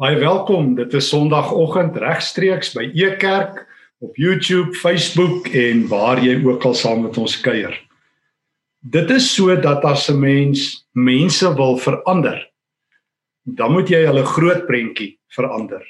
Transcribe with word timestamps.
Baie 0.00 0.16
welkom. 0.16 0.70
Dit 0.78 0.94
is 0.96 1.10
Sondagoggend 1.12 1.98
regstreeks 2.00 2.70
by 2.72 2.86
Ekerk 2.96 3.58
op 4.00 4.14
YouTube, 4.16 4.72
Facebook 4.72 5.50
en 5.52 5.82
waar 5.90 6.22
jy 6.24 6.38
ook 6.40 6.64
al 6.64 6.72
saam 6.72 7.02
met 7.04 7.18
ons 7.20 7.34
kuier. 7.44 7.74
Dit 8.80 9.10
is 9.12 9.26
so 9.28 9.52
dat 9.60 9.84
as 9.84 10.08
'n 10.08 10.16
mens 10.16 10.88
mense 10.96 11.44
wil 11.54 11.76
verander, 11.76 12.40
dan 13.44 13.72
moet 13.72 13.92
jy 13.92 14.00
hulle 14.06 14.24
groot 14.24 14.64
prentjie 14.66 15.18
verander. 15.36 15.84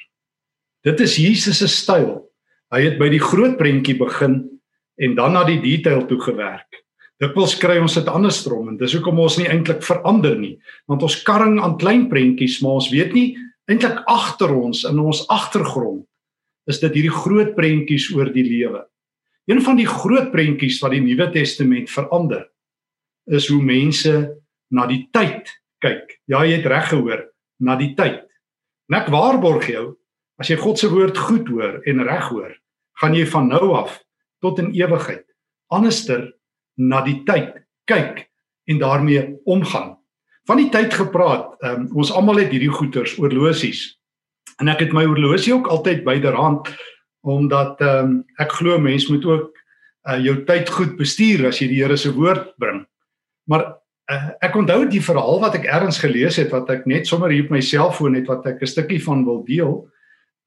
Dit 0.83 1.01
is 1.01 1.15
Jesus 1.17 1.59
se 1.59 1.69
styl. 1.69 2.27
Hy 2.75 2.81
het 2.83 2.99
by 2.99 3.09
die 3.09 3.23
groot 3.23 3.57
prentjie 3.57 3.95
begin 3.95 4.59
en 4.99 5.15
dan 5.15 5.33
na 5.33 5.45
die 5.45 5.61
detail 5.63 6.07
toe 6.07 6.19
gewerk. 6.19 6.83
Dikwels 7.21 7.55
kry 7.59 7.79
ons 7.79 7.95
dit 7.95 8.09
andersom 8.09 8.69
en 8.69 8.77
dis 8.77 8.93
hoekom 8.93 9.19
ons 9.21 9.39
nie 9.39 9.47
eintlik 9.47 9.83
verander 9.83 10.37
nie, 10.37 10.59
want 10.89 11.03
ons 11.03 11.23
karring 11.23 11.61
aan 11.61 11.79
klein 11.79 12.09
prentjies, 12.09 12.61
maar 12.61 12.73
ons 12.73 12.91
weet 12.91 13.13
nie 13.13 13.37
eintlik 13.71 14.03
agter 14.11 14.53
ons 14.55 14.85
in 14.89 14.99
ons 15.03 15.23
agtergrond 15.31 16.05
is 16.71 16.81
dit 16.83 16.95
hierdie 16.99 17.15
groot 17.15 17.55
prentjies 17.57 18.09
oor 18.15 18.31
die 18.33 18.45
lewe. 18.47 18.85
Een 19.51 19.63
van 19.65 19.79
die 19.79 19.89
groot 19.89 20.31
prentjies 20.35 20.79
wat 20.83 20.95
die 20.95 21.03
Nuwe 21.03 21.31
Testament 21.35 21.91
verander 21.91 22.45
is 23.31 23.49
hoe 23.51 23.63
mense 23.63 24.13
na 24.71 24.87
die 24.91 25.05
tyd 25.15 25.49
kyk. 25.83 26.21
Ja, 26.31 26.45
jy 26.45 26.61
het 26.61 26.69
reg 26.71 26.91
gehoor, 26.93 27.25
na 27.65 27.77
die 27.81 27.95
tyd. 27.99 28.23
En 28.91 29.01
ek 29.01 29.11
waarborg 29.13 29.67
jou, 29.71 29.87
as 30.41 30.51
jy 30.51 30.59
God 30.61 30.79
se 30.79 30.91
woord 30.93 31.19
goed 31.19 31.49
hoor 31.51 31.81
en 31.89 32.05
reg 32.07 32.31
hoor, 32.31 32.53
gaan 33.01 33.17
jy 33.17 33.27
van 33.33 33.49
nou 33.51 33.73
af 33.81 33.99
tot 34.45 34.61
in 34.63 34.73
ewigheid 34.77 35.25
anderster 35.71 36.27
na 36.81 37.01
die 37.07 37.21
tyd 37.29 37.55
kyk 37.91 38.27
en 38.71 38.81
daarmee 38.83 39.23
omgaan 39.49 39.97
van 40.51 40.59
die 40.59 40.71
tyd 40.73 40.95
gepraat. 40.99 41.55
Um, 41.63 41.87
ons 41.95 42.11
almal 42.11 42.43
het 42.43 42.51
hierdie 42.51 42.73
goeters, 42.75 43.15
oorlosies. 43.23 43.85
En 44.59 44.71
ek 44.73 44.83
het 44.87 44.95
my 44.97 45.07
oorlosie 45.07 45.55
ook 45.55 45.71
altyd 45.71 46.03
byderhand 46.07 46.73
omdat 47.21 47.83
um, 47.85 48.23
ek 48.41 48.55
glo 48.57 48.79
mens 48.81 49.05
moet 49.11 49.25
ook 49.29 49.51
uh, 50.09 50.17
jou 50.25 50.39
tyd 50.49 50.71
goed 50.73 50.97
bestuur 50.97 51.51
as 51.51 51.61
jy 51.61 51.69
die 51.69 51.83
Here 51.83 51.99
se 52.01 52.13
woord 52.17 52.49
bring. 52.61 52.81
Maar 53.51 53.67
uh, 54.11 54.31
ek 54.41 54.57
onthou 54.57 54.87
die 54.89 55.03
verhaal 55.05 55.41
wat 55.43 55.59
ek 55.59 55.69
ergens 55.69 56.01
gelees 56.01 56.41
het 56.41 56.49
wat 56.55 56.73
ek 56.73 56.89
net 56.89 57.09
sommer 57.09 57.33
hier 57.33 57.45
op 57.45 57.53
my 57.53 57.61
selfoon 57.65 58.17
het 58.17 58.29
wat 58.33 58.49
ek 58.49 58.65
'n 58.65 58.73
stukkie 58.73 59.03
van 59.05 59.25
wil 59.29 59.45
deel. 59.45 59.85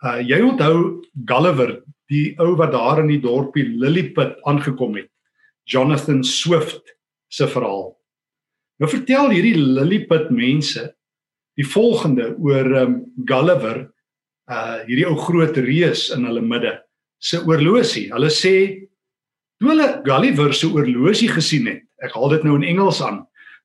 Uh 0.04 0.20
jy 0.20 0.42
onthou 0.42 1.06
Gulliver, 1.30 1.84
die 2.10 2.34
ou 2.42 2.56
wat 2.58 2.74
daar 2.74 3.00
in 3.06 3.14
die 3.14 3.22
dorpie 3.22 3.70
Lilliput 3.70 4.42
aangekom 4.50 4.98
het. 4.98 5.12
Jonathan 5.70 6.24
Swift 6.24 6.98
se 7.30 7.48
verhaal. 7.48 7.94
Nou 8.84 8.90
vertel 8.92 9.32
hierdie 9.32 9.56
Lilliput 9.56 10.26
mense 10.36 10.90
die 11.56 11.64
volgende 11.64 12.34
oor 12.36 12.68
um, 12.82 12.98
Gulliver, 13.24 13.86
uh 14.52 14.82
hierdie 14.84 15.06
ou 15.08 15.16
groot 15.16 15.56
reus 15.64 16.10
in 16.12 16.26
hulle 16.28 16.44
midde 16.44 16.74
se 17.24 17.40
oorlosie. 17.40 18.10
Hulle 18.12 18.28
sê 18.28 18.52
toe 19.62 19.72
hulle 19.72 19.88
Gulliver 20.04 20.52
se 20.52 20.68
oorlosie 20.68 21.32
gesien 21.32 21.72
het. 21.72 21.86
Ek 22.04 22.12
haal 22.18 22.36
dit 22.36 22.44
nou 22.44 22.58
in 22.60 22.68
Engels 22.74 23.00
aan. 23.00 23.22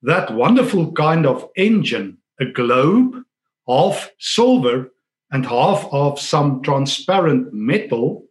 That 0.06 0.30
wonderful 0.38 0.92
kind 0.94 1.26
of 1.26 1.48
engine, 1.58 2.14
a 2.38 2.46
globe, 2.54 3.18
half 3.66 4.06
silver 4.22 4.86
and 5.34 5.50
half 5.50 5.82
of 5.90 6.22
some 6.22 6.62
transparent 6.62 7.50
metal, 7.50 8.22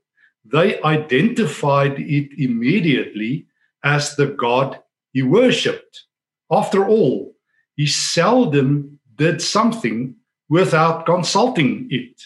they 0.47 0.79
identified 0.87 1.99
it 1.99 2.31
immediately 2.39 3.43
as 3.83 4.15
the 4.15 4.31
god 4.39 4.79
he 5.11 5.21
worshipped. 5.21 6.06
After 6.51 6.87
all, 6.87 7.35
he 7.75 7.85
seldom 7.87 8.99
did 9.15 9.41
something 9.41 10.15
without 10.49 11.05
consulting 11.05 11.87
it. 11.89 12.21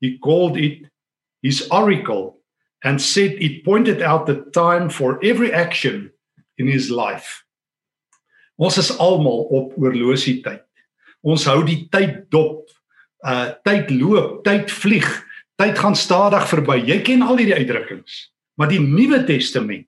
He 0.00 0.18
called 0.18 0.56
it 0.56 0.88
his 1.42 1.68
oracle 1.70 2.38
and 2.82 3.00
said 3.00 3.32
it 3.38 3.64
pointed 3.64 4.02
out 4.02 4.26
the 4.26 4.46
time 4.52 4.88
for 4.88 5.22
every 5.24 5.52
action 5.52 6.10
in 6.56 6.66
his 6.66 6.90
life. 6.90 7.44
Ons 8.58 8.78
is 8.78 8.90
almal 8.98 9.46
op 9.54 9.76
oorlosietyd. 9.78 10.64
Ons 11.22 11.46
hou 11.46 11.62
die 11.66 11.86
tyd 11.92 12.26
dop. 12.34 12.66
Uh 13.22 13.54
tyd 13.66 13.90
loop, 13.90 14.44
tyd 14.46 14.70
vlieg, 14.70 15.06
tyd 15.58 15.78
gaan 15.78 15.94
stadig 15.98 16.44
verby. 16.50 16.78
Jy 16.86 16.98
ken 17.06 17.22
al 17.26 17.38
hierdie 17.38 17.58
uitdrukkings. 17.58 18.28
Maar 18.58 18.70
die 18.70 18.82
Nuwe 18.82 19.22
Testament 19.26 19.86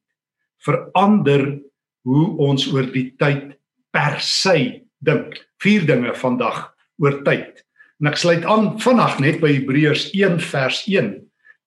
verander 0.63 1.61
hoe 2.07 2.25
ons 2.43 2.67
oor 2.71 2.87
die 2.91 3.11
tyd 3.19 3.55
per 3.95 4.21
se 4.25 4.85
dink. 5.05 5.37
Vier 5.63 5.87
dinge 5.89 6.15
vandag 6.17 6.71
oor 7.01 7.21
tyd. 7.27 7.65
En 8.01 8.09
ek 8.11 8.21
sluit 8.21 8.47
aan 8.49 8.73
vandag 8.81 9.19
net 9.21 9.41
by 9.43 9.53
Hebreërs 9.59 10.11
1 10.17 10.41
vers 10.51 10.85
1. 10.89 11.13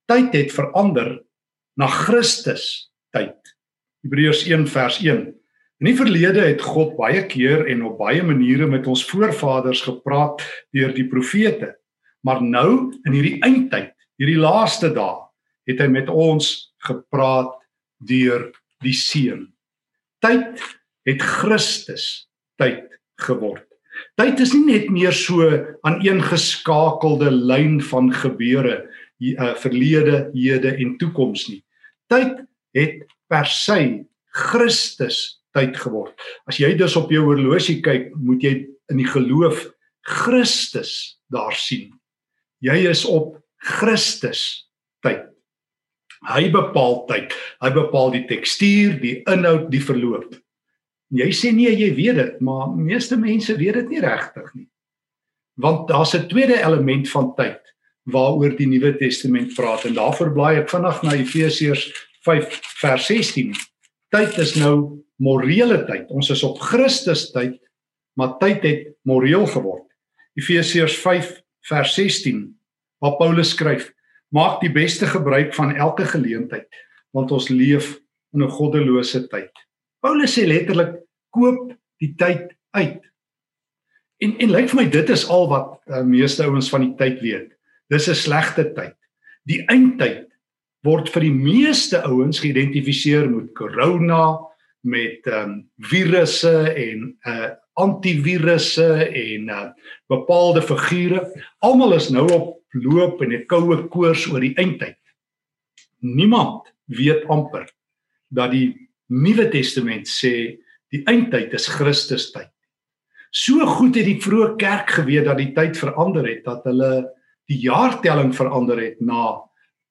Tyd 0.09 0.33
het 0.35 0.53
verander 0.53 1.15
na 1.79 1.87
Christus 1.89 2.89
tyd. 3.13 3.37
Hebreërs 4.05 4.43
1 4.49 4.67
vers 4.71 4.99
1. 5.03 5.27
In 5.83 5.89
die 5.89 5.97
verlede 5.97 6.45
het 6.45 6.63
God 6.63 6.95
baie 6.97 7.25
keer 7.27 7.65
en 7.69 7.83
op 7.87 7.97
baie 7.99 8.23
maniere 8.23 8.69
met 8.71 8.87
ons 8.87 9.03
voorvaders 9.09 9.83
gepraat 9.83 10.43
deur 10.75 10.93
die 10.95 11.07
profete. 11.11 11.73
Maar 12.23 12.39
nou 12.43 12.93
in 13.03 13.15
hierdie 13.15 13.39
eindtyd, 13.43 13.91
hierdie 14.21 14.39
laaste 14.39 14.93
dae, 14.95 15.19
het 15.67 15.81
hy 15.83 15.89
met 15.91 16.09
ons 16.11 16.47
gepraat 16.87 17.51
deur 18.03 18.49
die 18.83 18.95
Seun. 18.95 19.49
Tyd 20.23 20.61
het 21.07 21.21
Christus 21.21 22.27
tyd 22.61 22.87
geword. 23.21 23.65
Tyd 24.17 24.41
is 24.41 24.53
nie 24.55 24.65
net 24.65 24.89
meer 24.93 25.13
so 25.13 25.45
aan 25.85 25.99
een 26.05 26.21
geskakelde 26.25 27.29
lyn 27.31 27.79
van 27.91 28.09
gebeure, 28.13 28.81
uh, 29.19 29.53
verlede, 29.61 30.29
hede 30.33 30.73
en 30.81 30.97
toekoms 31.01 31.47
nie. 31.51 31.61
Tyd 32.11 32.41
het 32.77 33.03
per 33.29 33.47
se 33.49 34.05
Christus 34.33 35.43
tyd 35.53 35.77
geword. 35.77 36.17
As 36.49 36.57
jy 36.57 36.73
dus 36.77 36.97
op 36.97 37.11
jou 37.13 37.23
horlosie 37.27 37.79
kyk, 37.85 38.09
moet 38.17 38.43
jy 38.43 38.53
in 38.91 38.99
die 38.99 39.09
geloof 39.09 39.67
Christus 40.03 41.19
daar 41.31 41.55
sien. 41.55 41.93
Jy 42.63 42.79
is 42.89 43.03
op 43.05 43.37
Christus 43.63 44.65
tyd. 45.05 45.29
Hy 46.23 46.47
bepaal 46.51 47.03
tyd. 47.09 47.33
Hy 47.61 47.71
bepaal 47.75 48.13
die 48.15 48.23
tekstuur, 48.29 48.97
die 49.01 49.17
inhoud, 49.29 49.69
die 49.71 49.83
verloop. 49.83 50.31
Jy 51.13 51.29
sê 51.35 51.51
nee, 51.53 51.69
jy 51.77 51.91
weet 51.93 52.17
dit, 52.17 52.37
maar 52.41 52.71
meeste 52.73 53.17
mense 53.19 53.53
weet 53.59 53.77
dit 53.81 53.91
nie 53.93 54.01
regtig 54.01 54.47
nie. 54.57 54.69
Want 55.61 55.87
daar's 55.87 56.15
'n 56.15 56.27
tweede 56.27 56.57
element 56.57 57.09
van 57.09 57.35
tyd 57.35 57.61
waaroor 58.09 58.57
die 58.57 58.67
Nuwe 58.67 58.97
Testament 58.97 59.53
praat 59.53 59.85
en 59.85 59.93
daarvoor 59.93 60.33
blaai 60.33 60.57
ek 60.59 60.69
vinnig 60.69 61.03
na 61.03 61.13
Efesiërs 61.13 62.09
5 62.25 62.59
vers 62.81 63.05
16. 63.05 63.53
Tyd 64.09 64.37
is 64.37 64.55
nou 64.55 65.03
morele 65.15 65.85
tyd. 65.85 66.09
Ons 66.09 66.29
is 66.29 66.43
op 66.43 66.59
Christus 66.59 67.31
tyd, 67.31 67.59
maar 68.17 68.37
tyd 68.39 68.63
het 68.63 68.87
moreel 69.03 69.45
geword. 69.45 69.85
Efesiërs 70.35 70.97
5 70.97 71.41
vers 71.69 71.93
16 71.93 72.57
waar 72.99 73.17
Paulus 73.17 73.49
skryf: 73.49 73.91
Maak 74.29 74.61
die 74.61 74.71
beste 74.71 75.05
gebruik 75.05 75.53
van 75.53 75.75
elke 75.75 76.05
geleentheid, 76.05 76.67
want 77.11 77.31
ons 77.31 77.49
leef 77.49 77.99
in 78.33 78.43
'n 78.43 78.49
goddelose 78.49 79.27
tyd. 79.27 79.51
Paulus 80.01 80.39
sê 80.39 80.47
letterlik 80.47 81.02
koop 81.33 81.73
die 82.03 82.13
tyd 82.19 82.53
uit. 82.77 83.01
En 84.23 84.37
en 84.39 84.53
lyk 84.53 84.69
vir 84.71 84.81
my 84.81 84.87
dit 84.93 85.09
is 85.13 85.25
al 85.31 85.49
wat 85.51 85.75
uh, 85.89 86.03
meeste 86.07 86.45
ouens 86.45 86.69
van 86.71 86.87
die 86.87 86.95
tyd 86.99 87.19
weet. 87.25 87.49
Dis 87.91 88.07
'n 88.09 88.15
slegte 88.15 88.69
tyd. 88.77 88.95
Die 89.49 89.61
eindtyd 89.67 90.29
word 90.83 91.09
vir 91.11 91.27
die 91.27 91.35
meeste 91.35 92.03
ouens 92.07 92.39
geïdentifiseer 92.43 93.29
met 93.31 93.53
corona, 93.55 94.39
met 94.83 95.27
ehm 95.27 95.49
um, 95.49 95.59
virusse 95.79 96.55
en 96.75 97.13
uh 97.27 97.51
antivirusse 97.73 98.89
en 99.09 99.49
uh 99.49 99.69
bepaalde 100.11 100.61
figure. 100.61 101.23
Almal 101.59 101.95
is 101.95 102.09
nou 102.09 102.27
op 102.31 102.59
loop 102.73 103.21
en 103.21 103.33
'n 103.33 103.45
koue 103.47 103.87
koors 103.87 104.27
oor 104.27 104.41
die 104.41 104.55
eindtyd. 104.55 104.99
Niemand 105.99 106.73
weet 106.85 107.25
amper 107.27 107.69
dat 108.29 108.51
die 108.51 108.89
Nuwe 109.07 109.49
Testament 109.49 110.07
sê 110.07 110.59
die 110.93 111.01
eindtyd 111.09 111.53
is 111.57 111.67
Christus 111.73 112.29
tyd. 112.33 112.51
So 113.33 113.65
goed 113.65 113.97
het 113.97 114.05
die 114.05 114.19
vroeë 114.21 114.53
kerk 114.61 114.93
geweet 114.99 115.25
dat 115.25 115.39
die 115.41 115.51
tyd 115.55 115.77
verander 115.79 116.27
het 116.29 116.43
dat 116.45 116.65
hulle 116.69 116.93
die 117.49 117.57
jaartelling 117.65 118.31
verander 118.35 118.79
het 118.79 119.01
na 119.01 119.41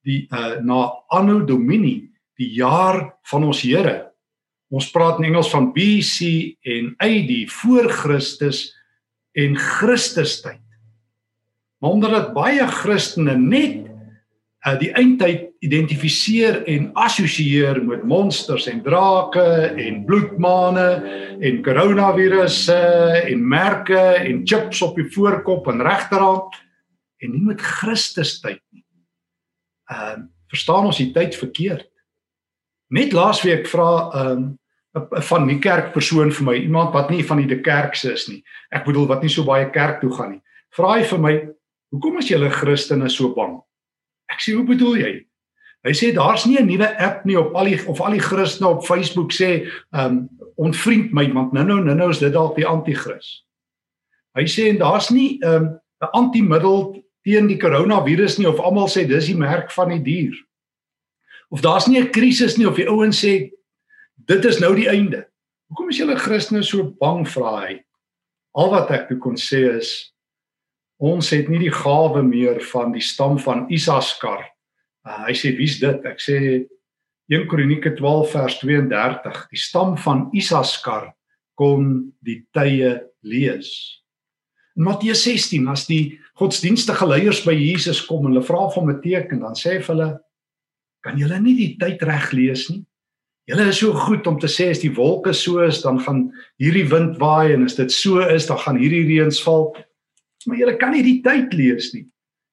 die 0.06 0.25
uh 0.34 0.58
na 0.62 0.84
anno 1.14 1.43
domini, 1.46 2.08
die 2.38 2.50
jaar 2.58 3.19
van 3.31 3.44
ons 3.50 3.62
Here. 3.62 4.12
Ons 4.72 4.88
praat 4.90 5.19
in 5.20 5.28
Engels 5.28 5.50
van 5.52 5.72
BC 5.75 6.56
en 6.64 6.94
AD 7.02 7.32
voor 7.52 7.90
Christus 7.93 8.70
en 9.37 9.56
Christus 9.58 10.40
tyd. 10.43 10.62
Maar 11.82 11.90
omdat 11.90 12.32
baie 12.34 12.66
Christene 12.70 13.34
net 13.37 13.82
uh, 14.66 14.78
die 14.78 14.93
eindtyd 14.94 15.51
identifiseer 15.62 16.64
en 16.67 16.88
assosieer 16.99 17.79
met 17.87 18.03
monsters 18.03 18.67
en 18.67 18.81
drake 18.82 19.44
en 19.79 20.00
bloedmane 20.05 20.87
en 21.38 21.61
koronavirusse 21.62 22.79
en 23.23 23.49
merke 23.49 24.00
en 24.00 24.43
chips 24.44 24.82
op 24.82 24.99
die 24.99 25.06
voorkop 25.14 25.70
en 25.70 25.85
regterhand 25.87 26.59
en 27.23 27.31
nie 27.31 27.44
met 27.47 27.62
Christus 27.62 28.41
tyd 28.43 28.62
nie. 28.75 28.85
Ehm 29.91 30.20
uh, 30.20 30.29
verstaan 30.53 30.85
ons 30.85 30.99
die 31.00 31.12
tyd 31.14 31.32
verkeerd. 31.32 31.87
Net 32.93 33.15
laasweek 33.17 33.65
vra 33.70 33.88
ehm 34.11 34.43
um, 34.43 34.50
van 35.25 35.47
die 35.49 35.56
kerk 35.62 35.94
persoon 35.94 36.29
vir 36.37 36.44
my, 36.44 36.55
iemand 36.61 36.93
wat 36.93 37.08
nie 37.11 37.23
van 37.25 37.38
die 37.41 37.61
kerk 37.65 37.94
se 37.97 38.12
is 38.12 38.26
nie. 38.29 38.43
Ek 38.69 38.85
bedoel 38.85 39.06
wat 39.08 39.23
nie 39.25 39.31
so 39.32 39.47
baie 39.49 39.70
kerk 39.73 40.03
toe 40.03 40.11
gaan 40.12 40.35
nie. 40.35 40.43
Vra 40.76 40.99
hy 40.99 41.05
vir 41.08 41.19
my, 41.19 41.32
"Hoekom 41.94 42.19
is 42.19 42.29
julle 42.29 42.50
Christene 42.50 43.08
so 43.08 43.32
bang?" 43.35 43.61
Ek 44.29 44.41
sê, 44.41 44.53
"Hoe 44.55 44.67
bedoel 44.67 44.97
jy?" 44.97 45.26
Hy 45.82 45.93
sê 45.99 46.12
daar's 46.14 46.44
nie 46.46 46.58
'n 46.58 46.67
nuwe 46.67 46.99
app 46.99 47.25
nie 47.25 47.37
op 47.37 47.55
al 47.55 47.64
die 47.64 47.88
of 47.88 48.00
al 48.00 48.12
die 48.14 48.23
Christene 48.23 48.69
op 48.70 48.87
Facebook 48.87 49.32
sê, 49.32 49.67
ehm 49.90 50.06
um, 50.06 50.29
onvriend 50.56 51.12
my 51.12 51.32
want 51.32 51.52
nou 51.52 51.64
nou 51.64 51.81
nou 51.81 51.94
nou 51.94 52.11
is 52.11 52.19
dit 52.19 52.32
dalk 52.32 52.56
die 52.56 52.67
anti-kris. 52.67 53.44
Hy 54.34 54.44
sê 54.46 54.69
en 54.70 54.79
daar's 54.79 55.11
nie 55.11 55.38
ehm, 55.43 55.64
'n 55.64 55.81
um, 56.00 56.08
anti-middel 56.12 57.02
teen 57.25 57.46
die 57.46 57.58
koronavirus 57.58 58.38
nie 58.38 58.46
of 58.46 58.61
almal 58.61 58.88
sê 58.88 59.06
dis 59.06 59.26
die 59.26 59.37
merk 59.37 59.70
van 59.70 59.88
die 59.88 60.02
dier. 60.02 60.34
Of 61.50 61.61
daar's 61.61 61.87
nie 61.87 62.00
'n 62.00 62.11
krisis 62.11 62.56
nie 62.58 62.67
of 62.67 62.76
die 62.76 62.88
ouens 62.88 63.25
sê 63.25 63.50
dit 64.26 64.44
is 64.44 64.61
nou 64.61 64.75
die 64.75 64.88
einde. 64.88 65.26
Hoekom 65.69 65.88
is 65.88 65.99
julle 65.99 66.17
Christene 66.17 66.62
so 66.62 66.94
bang 67.00 67.26
vra 67.29 67.67
hy? 67.67 67.82
Al 68.55 68.70
wat 68.70 68.90
ek 68.90 69.19
kon 69.20 69.37
sê 69.37 69.76
is 69.76 70.12
ons 70.99 71.31
het 71.31 71.49
nie 71.49 71.58
die 71.58 71.75
gawe 71.75 72.23
meer 72.23 72.61
van 72.61 72.93
die 72.93 73.00
stam 73.00 73.38
van 73.38 73.67
Isaskar 73.69 74.51
Uh, 75.02 75.25
hy 75.26 75.34
sê 75.34 75.50
wie's 75.58 75.81
dit? 75.82 76.04
Ek 76.06 76.20
sê 76.22 76.37
1 77.32 77.49
Kronieke 77.50 77.94
12 77.99 78.34
vers 78.37 78.58
32. 78.60 79.40
Die 79.50 79.60
stam 79.60 79.96
van 79.99 80.28
Isaskar 80.37 81.10
kon 81.58 82.12
die 82.25 82.43
tye 82.54 83.00
lees. 83.26 83.72
In 84.76 84.87
Matteus 84.87 85.25
16 85.26 85.69
as 85.69 85.87
die 85.88 86.19
godsdienstige 86.40 87.06
leiers 87.06 87.43
by 87.44 87.54
Jesus 87.56 88.00
kom 88.06 88.26
en 88.26 88.32
hulle 88.32 88.46
vra 88.46 88.69
vir 88.72 88.82
'n 88.88 89.02
teken, 89.02 89.40
dan 89.40 89.54
sê 89.54 89.76
hy 89.76 89.82
vir 89.82 89.94
hulle: 89.94 90.10
"Kan 91.02 91.19
julle 91.19 91.40
nie 91.40 91.56
die 91.56 91.76
tyd 91.78 92.02
reg 92.02 92.32
lees 92.32 92.70
nie? 92.70 92.84
Julle 93.48 93.69
is 93.69 93.78
so 93.78 93.93
goed 93.93 94.26
om 94.26 94.38
te 94.38 94.46
sê 94.46 94.70
as 94.70 94.78
die 94.78 94.94
wolke 94.94 95.34
so 95.34 95.58
is, 95.66 95.82
dan 95.82 95.98
gaan 95.98 96.31
hierdie 96.62 96.87
wind 96.88 97.19
waai 97.19 97.52
en 97.52 97.64
as 97.64 97.75
dit 97.75 97.90
so 97.90 98.20
is, 98.22 98.46
dan 98.46 98.58
gaan 98.58 98.78
hierdie 98.78 99.02
reëns 99.08 99.43
val. 99.43 99.75
Maar 100.46 100.56
julle 100.56 100.76
kan 100.78 100.93
nie 100.94 101.02
die 101.02 101.22
tyd 101.22 101.52
lees 101.52 101.93
nie. 101.94 102.06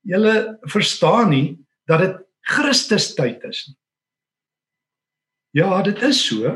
Julle 0.04 0.58
verstaan 0.68 1.30
nie 1.30 1.58
dat 1.88 2.00
dit 2.00 2.18
Christus 2.50 3.12
tyd 3.18 3.44
is 3.48 3.68
nie. 3.70 3.78
Ja, 5.60 5.82
dit 5.86 6.02
is 6.06 6.22
so 6.26 6.56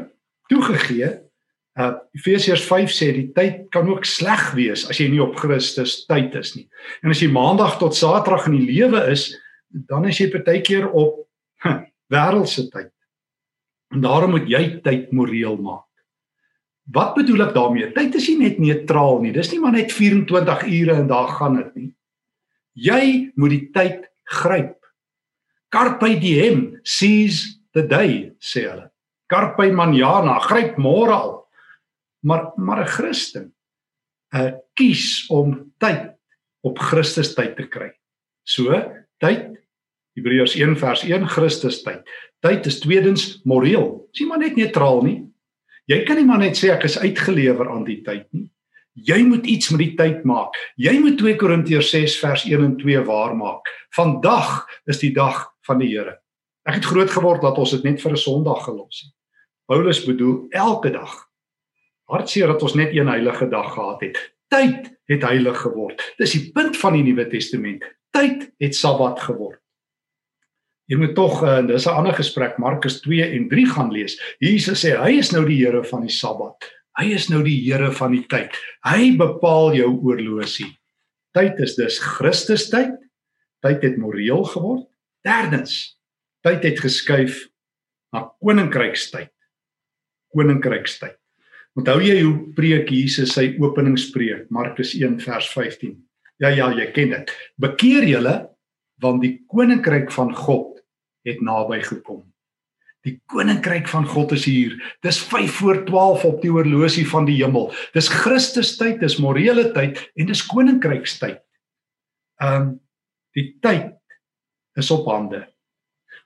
toegegee. 0.52 1.12
Uh 1.74 1.94
Efesiërs 2.14 2.66
5 2.70 2.92
sê 2.94 3.10
die 3.16 3.30
tyd 3.34 3.64
kan 3.74 3.88
ook 3.90 4.06
sleg 4.06 4.52
wees 4.58 4.84
as 4.90 5.00
jy 5.02 5.08
nie 5.10 5.22
op 5.24 5.38
Christus 5.42 6.04
tyd 6.10 6.36
is 6.38 6.54
nie. 6.58 6.68
En 7.02 7.14
as 7.14 7.22
jy 7.24 7.32
maandag 7.34 7.80
tot 7.82 7.98
saterdag 7.98 8.46
in 8.52 8.60
die 8.60 8.68
lewe 8.76 9.02
is, 9.10 9.32
dan 9.90 10.06
is 10.10 10.20
jy 10.22 10.30
partykeer 10.34 10.92
op 10.92 11.24
wêreldse 12.14 12.68
tyd. 12.70 12.92
En 13.94 14.06
daarom 14.06 14.36
moet 14.38 14.46
jy 14.50 14.64
tyd 14.86 15.10
moreel 15.14 15.58
maak. 15.62 15.90
Wat 16.94 17.16
bedoel 17.16 17.48
ek 17.48 17.56
daarmee? 17.56 17.92
Tyd 17.96 18.16
is 18.20 18.28
nie 18.30 18.40
net 18.44 18.62
neutraal 18.62 19.22
nie. 19.24 19.34
Dis 19.34 19.50
nie 19.54 19.62
maar 19.64 19.76
net 19.76 19.94
24 19.96 20.66
ure 20.68 20.98
en 21.00 21.10
daar 21.10 21.30
gaan 21.40 21.58
dit 21.62 21.76
nie. 21.80 21.92
Jy 22.74 23.04
moet 23.40 23.54
die 23.54 23.66
tyd 23.74 24.08
gryp. 24.42 24.83
Carpe 25.74 26.12
diem, 26.22 26.78
seize 26.86 27.58
the 27.74 27.82
day, 27.82 28.32
sê 28.38 28.68
hulle. 28.68 28.92
Carpe 29.32 29.66
manana, 29.74 30.38
gryp 30.46 30.78
môre 30.78 31.16
al. 31.16 31.32
Maar 32.24 32.54
maar 32.58 32.84
'n 32.84 32.88
Christen 32.88 33.54
uh 34.34 34.52
kies 34.74 35.28
om 35.30 35.74
tyd 35.78 36.14
op 36.62 36.80
Christus 36.80 37.34
tyd 37.36 37.56
te 37.56 37.68
kry. 37.68 37.92
So, 38.44 38.74
tyd 39.20 39.54
Hebreërs 40.16 40.56
1 40.56 40.78
vers 40.78 41.04
1 41.04 41.28
Christus 41.28 41.82
tyd. 41.84 42.02
Tyd 42.42 42.66
is 42.66 42.80
tweedens 42.80 43.42
moreel. 43.44 44.08
Dis 44.12 44.22
nie 44.22 44.30
maar 44.30 44.42
net 44.42 44.56
neutraal 44.56 45.02
nie. 45.02 45.20
Jy 45.86 46.04
kan 46.06 46.18
nie 46.18 46.26
maar 46.26 46.40
net 46.40 46.58
sê 46.58 46.70
ek 46.74 46.84
is 46.84 47.00
uitgelewer 47.00 47.70
aan 47.70 47.84
die 47.84 48.02
tyd 48.02 48.28
nie. 48.32 48.50
Jy 48.94 49.24
moet 49.26 49.46
iets 49.50 49.72
met 49.74 49.80
die 49.80 49.96
tyd 49.98 50.24
maak. 50.24 50.54
Jy 50.78 51.00
moet 51.02 51.18
2 51.18 51.36
Korintiërs 51.36 51.90
6 51.90 52.20
vers 52.22 52.46
1 52.46 52.62
en 52.62 52.78
2 52.78 53.02
waar 53.08 53.34
maak. 53.36 53.66
Vandag 53.98 54.68
is 54.86 55.02
die 55.02 55.14
dag 55.14 55.53
van 55.68 55.80
die 55.80 55.90
Here. 55.92 56.18
Ek 56.64 56.80
het 56.80 56.88
groot 56.88 57.12
geword 57.12 57.44
dat 57.44 57.58
ons 57.60 57.72
dit 57.76 57.84
net 57.84 58.02
vir 58.02 58.12
'n 58.12 58.18
Sondag 58.18 58.64
gelos 58.64 59.02
het. 59.04 59.14
Paulus 59.68 60.06
bedoel 60.06 60.48
elke 60.52 60.92
dag. 60.92 61.14
Hartseer 62.12 62.48
dat 62.48 62.62
ons 62.62 62.76
net 62.76 62.92
een 62.92 63.08
heilige 63.08 63.48
dag 63.50 63.74
gehad 63.74 64.02
het. 64.02 64.18
Tyd 64.48 64.92
het 65.06 65.24
heilig 65.24 65.58
geword. 65.58 66.14
Dis 66.18 66.32
die 66.32 66.52
punt 66.52 66.78
van 66.78 66.94
die 66.94 67.04
Nuwe 67.04 67.28
Testament. 67.28 67.84
Tyd 68.12 68.52
het 68.58 68.76
Sabbat 68.76 69.20
geword. 69.20 69.60
Jy 70.92 71.00
moet 71.00 71.16
tog 71.16 71.40
en 71.48 71.64
uh, 71.64 71.72
dis 71.72 71.88
'n 71.88 71.96
ander 71.96 72.14
gesprek 72.14 72.58
Markus 72.58 73.00
2 73.02 73.24
en 73.24 73.48
3 73.50 73.66
gaan 73.66 73.92
lees. 73.92 74.20
Jesus 74.40 74.84
sê 74.84 74.98
hy 75.00 75.18
is 75.18 75.32
nou 75.32 75.46
die 75.46 75.66
Here 75.66 75.84
van 75.84 76.02
die 76.02 76.12
Sabbat. 76.12 76.70
Hy 77.00 77.14
is 77.14 77.30
nou 77.30 77.42
die 77.44 77.72
Here 77.72 77.92
van 77.92 78.12
die 78.12 78.26
tyd. 78.28 78.52
Hy 78.84 79.16
bepaal 79.18 79.74
jou 79.74 79.90
oorlosie. 80.04 80.70
Tyd 81.34 81.60
is 81.60 81.76
dus 81.76 82.00
Christus 82.00 82.70
tyd. 82.70 83.00
Tyd 83.64 83.82
het 83.82 83.98
moreel 83.98 84.44
geword. 84.44 84.86
Derdens, 85.24 85.96
tyd 86.44 86.66
het 86.68 86.80
geskuif 86.84 87.46
na 88.14 88.26
koninkrykstyd. 88.44 89.32
Koninkrykstyd. 90.36 91.16
Onthou 91.80 92.02
jy 92.04 92.20
hoe 92.22 92.52
preek 92.58 92.92
Jesus 92.94 93.34
sy 93.34 93.54
openingspreek, 93.62 94.50
Markus 94.54 94.94
1 94.98 95.18
vers 95.24 95.48
15. 95.56 95.96
Ja 96.44 96.52
ja, 96.54 96.68
jy 96.76 96.90
ken 96.94 97.16
dit. 97.16 97.32
Bekeer 97.62 98.06
julle 98.10 98.36
want 99.04 99.24
die 99.24 99.40
koninkryk 99.52 100.12
van 100.16 100.30
God 100.38 100.78
het 101.28 101.42
naby 101.44 101.80
gekom. 101.84 102.22
Die 103.04 103.18
koninkryk 103.32 103.90
van 103.92 104.06
God 104.08 104.32
is 104.36 104.46
hier. 104.48 104.76
Dis 105.04 105.20
5 105.28 105.58
voor 105.60 105.82
12 105.88 106.24
op 106.30 106.38
die 106.44 106.52
horlosie 106.54 107.04
van 107.10 107.26
die 107.28 107.40
hemel. 107.42 107.72
Dis 107.96 108.08
Christus 108.12 108.78
tyd, 108.80 109.02
dis 109.02 109.18
morele 109.20 109.70
tyd 109.76 110.00
en 110.16 110.30
dis 110.30 110.46
koninkrykstyd. 110.52 111.42
Ehm 112.44 112.62
um, 112.62 112.72
die 113.34 113.48
tyd 113.66 113.96
is 114.76 114.92
op 114.92 115.06
hande. 115.06 115.48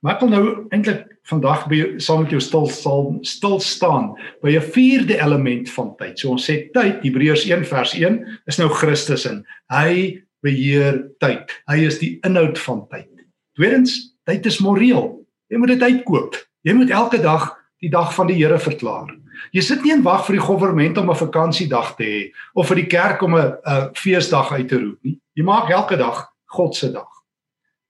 Maar 0.01 0.15
ek 0.15 0.19
wil 0.21 0.29
nou 0.29 0.44
eintlik 0.75 1.05
vandag 1.27 1.65
by 1.71 1.79
saam 2.03 2.21
met 2.23 2.33
jou 2.35 2.41
stil 2.44 2.67
sal 2.69 3.07
stil 3.25 3.57
staan 3.63 4.11
by 4.45 4.55
'n 4.55 4.71
vierde 4.73 5.17
element 5.17 5.69
van 5.69 5.95
tyd. 5.97 6.19
So 6.19 6.29
ons 6.31 6.45
sê 6.45 6.69
tyd, 6.71 7.01
Hebreërs 7.03 7.45
1 7.49 7.65
vers 7.65 7.94
1 7.94 8.39
is 8.45 8.57
nou 8.57 8.69
Christus 8.69 9.25
in. 9.25 9.45
Hy 9.69 10.23
beheer 10.41 11.09
tyd. 11.19 11.51
Hy 11.67 11.85
is 11.85 11.99
die 11.99 12.19
inhoud 12.23 12.57
van 12.59 12.87
tyd. 12.87 13.09
Tweedens, 13.56 14.16
tyd 14.25 14.45
is 14.45 14.59
moreel. 14.59 15.25
Jy 15.49 15.57
moet 15.57 15.68
dit 15.68 15.81
uitkoop. 15.81 16.35
Jy 16.61 16.73
moet 16.73 16.89
elke 16.89 17.21
dag 17.21 17.57
die 17.81 17.89
dag 17.89 18.13
van 18.13 18.27
die 18.27 18.35
Here 18.35 18.59
verklaar. 18.59 19.16
Jy 19.51 19.61
sit 19.61 19.83
nie 19.83 19.94
en 19.94 20.04
wag 20.04 20.25
vir 20.25 20.37
die 20.37 20.45
regering 20.45 20.97
om 20.97 21.09
'n 21.09 21.16
vakansiedag 21.16 21.95
te 21.97 22.04
hê 22.04 22.31
of 22.56 22.68
vir 22.68 22.75
die 22.75 22.87
kerk 22.87 23.21
om 23.21 23.35
'n 23.35 23.57
feesdag 23.94 24.51
uit 24.51 24.68
te 24.69 24.77
roep 24.77 24.99
nie. 25.04 25.19
Jy 25.35 25.44
maak 25.44 25.69
elke 25.69 25.97
dag 25.97 26.27
God 26.45 26.75
se 26.75 26.92
dag. 26.92 27.17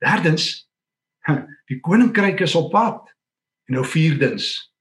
Derdens, 0.04 0.68
die 1.70 1.80
koninkryk 1.80 2.42
is 2.42 2.56
op 2.56 2.72
pad. 2.72 3.04
En 3.68 3.80
nou 3.80 3.86
vierdens, 3.86 4.72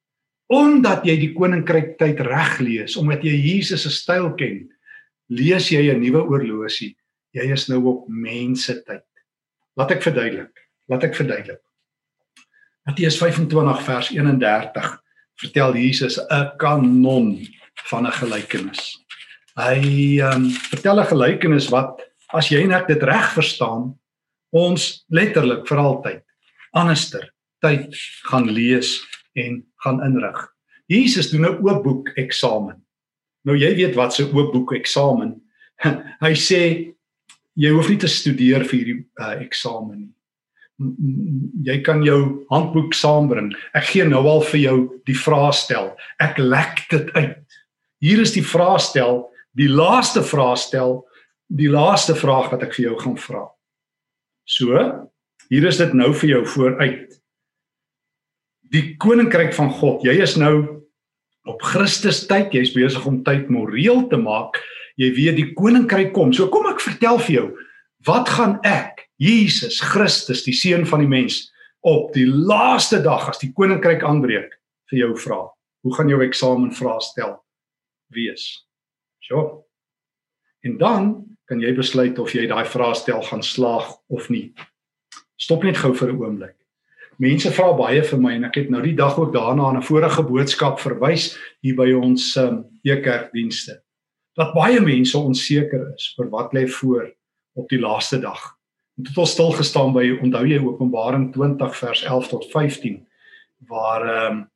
omdat 0.47 1.05
jy 1.09 1.17
die 1.19 1.33
koninkryk 1.35 1.97
tyd 1.99 2.21
reg 2.23 2.59
lees, 2.63 2.95
omdat 2.97 3.25
jy 3.27 3.35
Jesus 3.35 3.83
se 3.83 3.91
styl 3.91 4.31
ken, 4.39 4.69
lees 5.27 5.73
jy 5.73 5.91
'n 5.91 6.01
nuwe 6.01 6.23
oorlosie. 6.23 6.95
Jy 7.35 7.53
is 7.53 7.69
nou 7.69 7.83
op 7.85 8.09
mense 8.09 8.83
tyd. 8.87 9.05
Laat 9.77 9.91
ek 9.91 10.03
verduidelik. 10.03 10.55
Laat 10.89 11.05
ek 11.05 11.17
verduidelik. 11.19 11.61
Matteus 12.87 13.19
25 13.19 13.83
vers 13.83 14.11
31 14.15 15.03
vertel 15.43 15.75
Jesus 15.75 16.19
'n 16.31 16.57
kanon 16.57 17.47
van 17.91 18.07
'n 18.07 18.13
gelykenis. 18.13 19.03
Hy 19.57 20.21
um, 20.23 20.51
vertel 20.71 21.01
'n 21.01 21.11
gelykenis 21.11 21.69
wat 21.69 22.01
as 22.33 22.49
jy 22.49 22.65
net 22.67 22.87
dit 22.87 23.03
reg 23.03 23.33
verstaan, 23.35 23.99
ons 24.51 25.05
letterlik 25.09 25.67
vir 25.69 25.79
altyd 25.79 26.23
anderster 26.77 27.25
tyd 27.65 27.97
gaan 28.29 28.51
lees 28.53 29.01
en 29.35 29.63
gaan 29.85 30.03
inrig. 30.05 30.39
Jesus 30.87 31.31
doen 31.31 31.47
'n 31.47 31.59
oop 31.65 31.83
boek 31.83 32.09
eksamen. 32.17 32.83
Nou 33.45 33.57
jy 33.57 33.75
weet 33.75 33.95
wat 33.95 34.19
'n 34.19 34.35
oop 34.35 34.53
boek 34.53 34.73
eksamen. 34.73 35.41
Hy 36.25 36.35
sê 36.35 36.93
jy 37.55 37.71
hoef 37.71 37.89
nie 37.89 37.99
te 37.99 38.09
studeer 38.09 38.65
vir 38.65 38.79
hierdie 38.79 39.07
uh, 39.21 39.41
eksamen 39.41 39.99
nie. 39.99 40.13
Jy 41.65 41.81
kan 41.81 42.03
jou 42.05 42.45
handboek 42.51 42.95
saambring. 42.95 43.55
Ek 43.73 43.85
gee 43.85 44.05
nou 44.05 44.27
al 44.29 44.43
vir 44.45 44.61
jou 44.61 44.77
die 45.09 45.17
vraestel. 45.17 45.95
Ek 46.21 46.37
lek 46.39 46.85
dit 46.91 47.11
uit. 47.17 47.59
Hier 48.05 48.21
is 48.21 48.35
die 48.37 48.45
vraestel, 48.45 49.25
die 49.57 49.71
laaste 49.73 50.21
vraestel, 50.23 51.01
die 51.49 51.71
laaste 51.73 52.15
vraag 52.15 52.51
wat 52.53 52.63
ek 52.63 52.77
vir 52.77 52.91
jou 52.91 52.99
gaan 53.01 53.17
vra. 53.17 53.47
So, 54.47 54.79
hier 55.51 55.67
is 55.67 55.81
dit 55.83 55.95
nou 55.99 56.13
vir 56.15 56.37
jou 56.37 56.43
vooruit. 56.55 57.17
Die 58.71 58.95
koninkryk 59.03 59.53
van 59.57 59.71
God, 59.75 60.05
jy 60.07 60.17
is 60.23 60.37
nou 60.39 60.87
op 61.47 61.63
Christus 61.63 62.25
tyd, 62.31 62.55
jy's 62.55 62.75
besig 62.75 63.05
om 63.07 63.23
tyd 63.27 63.51
moreel 63.51 64.07
te 64.11 64.19
maak. 64.19 64.59
Jy 64.99 65.11
weet 65.19 65.39
die 65.39 65.51
koninkryk 65.59 66.13
kom. 66.15 66.33
So 66.35 66.49
kom 66.51 66.67
ek 66.71 66.83
vertel 66.83 67.19
vir 67.27 67.35
jou, 67.35 67.47
wat 68.07 68.31
gaan 68.33 68.57
ek 68.67 69.05
Jesus 69.23 69.81
Christus, 69.83 70.45
die 70.47 70.55
seun 70.57 70.87
van 70.89 71.03
die 71.03 71.11
mens, 71.11 71.45
op 71.87 72.13
die 72.15 72.27
laaste 72.27 72.99
dag 73.03 73.29
as 73.31 73.41
die 73.43 73.53
koninkryk 73.55 74.03
aanbreek 74.07 74.55
vir 74.91 75.03
jou 75.03 75.13
vra. 75.27 75.43
Hoe 75.87 75.95
gaan 75.95 76.11
jou 76.11 76.23
eksamenvraestel 76.25 77.37
wees? 78.15 78.49
So. 79.27 79.67
En 80.67 80.79
dan 80.79 81.13
kan 81.47 81.61
jy 81.63 81.73
besluit 81.75 82.19
of 82.19 82.33
jy 82.35 82.47
daai 82.51 82.65
vraestel 82.67 83.23
gaan 83.23 83.43
slaag 83.43 83.89
of 84.09 84.29
nie. 84.31 84.53
Stop 85.37 85.65
net 85.65 85.77
gou 85.77 85.93
vir 85.95 86.13
'n 86.13 86.21
oomblik. 86.21 86.57
Mense 87.19 87.51
vra 87.51 87.73
baie 87.73 88.03
vir 88.03 88.19
my 88.21 88.35
en 88.35 88.45
ek 88.45 88.55
het 88.55 88.71
nou 88.71 88.83
die 88.83 88.97
dag 88.97 89.19
ook 89.19 89.33
daarna 89.33 89.69
aan 89.69 89.77
'n 89.77 89.83
vorige 89.83 90.23
boodskap 90.23 90.81
verwys 90.81 91.39
hier 91.63 91.77
by 91.77 91.93
ons 91.93 92.37
um, 92.37 92.65
e-kerkdienste. 92.85 93.81
Dat 94.37 94.55
baie 94.55 94.81
mense 94.81 95.19
onseker 95.19 95.95
is 95.95 96.15
vir 96.17 96.29
wat 96.31 96.53
lê 96.53 96.67
voor 96.69 97.13
op 97.55 97.69
die 97.69 97.81
laaste 97.81 98.21
dag. 98.21 98.57
Dit 98.97 99.09
het 99.09 99.19
ons 99.19 99.31
stil 99.31 99.53
gestaan 99.53 99.93
by 99.93 100.19
onthou 100.23 100.47
jy 100.47 100.59
Openbaring 100.59 101.33
20 101.33 101.77
vers 101.77 102.03
11 102.05 102.29
tot 102.29 102.51
15 102.51 103.07
waar 103.69 104.03
ehm 104.03 104.33
um, 104.33 104.51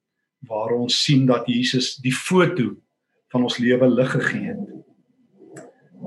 waar 0.49 0.73
ons 0.73 1.03
sien 1.05 1.27
dat 1.27 1.47
Jesus 1.47 1.97
die 2.01 2.15
foto 2.15 2.77
van 3.29 3.43
ons 3.43 3.59
lewe 3.59 3.89
lig 3.89 4.11
gegee 4.11 4.47
het. 4.55 4.80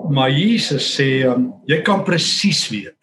Maar 0.09 0.31
Jesus 0.31 0.95
sê 0.95 1.23
um, 1.27 1.53
jy 1.65 1.81
kan 1.81 2.03
presies 2.03 2.67
weet. 2.69 2.97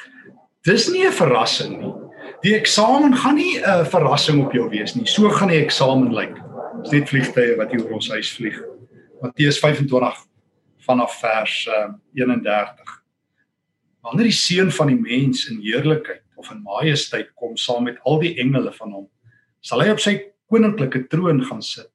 Dis 0.67 0.89
nie 0.89 1.07
'n 1.07 1.13
verrassing 1.13 1.79
nie. 1.81 1.95
Die 2.43 2.55
eksamen 2.55 3.15
gaan 3.17 3.37
nie 3.37 3.59
'n 3.59 3.87
verrassing 3.87 4.45
op 4.45 4.53
jou 4.53 4.69
wees 4.69 4.95
nie. 4.95 5.07
So 5.07 5.29
gaan 5.29 5.49
die 5.49 5.65
eksamen 5.65 6.13
lyk. 6.13 6.37
Dis 6.83 6.93
net 6.93 7.09
vliegtye 7.09 7.57
wat 7.57 7.71
hier 7.71 7.85
oor 7.85 7.93
ons 8.01 8.09
huis 8.09 8.33
vlieg. 8.33 8.61
Matteus 9.23 9.59
25 9.59 10.31
vanaf 10.87 11.21
vers 11.21 11.69
uh, 11.69 11.93
31 12.15 12.99
wanneer 14.01 14.31
die 14.31 14.37
seun 14.37 14.71
van 14.73 14.89
die 14.91 14.99
mens 14.99 15.45
in 15.51 15.61
heerlikheid 15.61 16.23
of 16.41 16.51
in 16.53 16.63
majesteit 16.65 17.33
kom 17.37 17.57
saam 17.61 17.85
met 17.89 18.01
al 18.09 18.21
die 18.23 18.33
engele 18.41 18.73
van 18.79 18.95
hom 18.97 19.07
sal 19.61 19.85
hy 19.85 19.91
op 19.93 20.01
sy 20.01 20.17
koninklike 20.51 21.05
troon 21.13 21.43
gaan 21.45 21.63
sit 21.65 21.91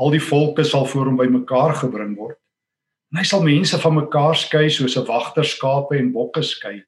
al 0.00 0.12
die 0.14 0.22
volke 0.22 0.64
sal 0.64 0.88
voor 0.88 1.10
hom 1.10 1.20
bymekaar 1.20 1.76
gebring 1.82 2.16
word 2.16 2.40
en 3.12 3.20
hy 3.20 3.24
sal 3.24 3.44
mense 3.46 3.78
van 3.82 3.98
mekaar 4.00 4.36
skei 4.36 4.70
soos 4.70 4.96
'n 4.96 5.06
wagter 5.06 5.44
skape 5.44 5.98
en 5.98 6.12
bokke 6.12 6.42
skei 6.42 6.82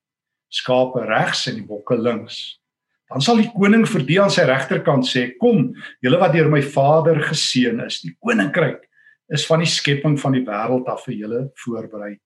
skape 0.51 1.05
regs 1.07 1.47
en 1.49 1.61
die 1.61 1.67
bokke 1.67 1.97
links 1.97 2.61
dan 3.09 3.21
sal 3.21 3.37
die 3.37 3.51
koning 3.53 3.87
vir 3.87 4.03
die 4.03 4.21
aan 4.21 4.31
sy 4.31 4.45
regterkant 4.45 5.07
sê 5.07 5.39
kom 5.41 5.75
julle 6.03 6.21
wat 6.21 6.33
deur 6.33 6.49
my 6.49 6.63
vader 6.63 7.21
geseën 7.31 7.87
is 7.87 8.01
die 8.03 8.17
koninkryk 8.21 8.89
is 9.33 9.47
van 9.47 9.61
die 9.61 9.69
skepping 9.69 10.17
van 10.21 10.33
die 10.33 10.45
wêreld 10.45 10.89
af 10.89 11.05
vir 11.05 11.15
julle 11.15 11.43
voorberei 11.65 12.19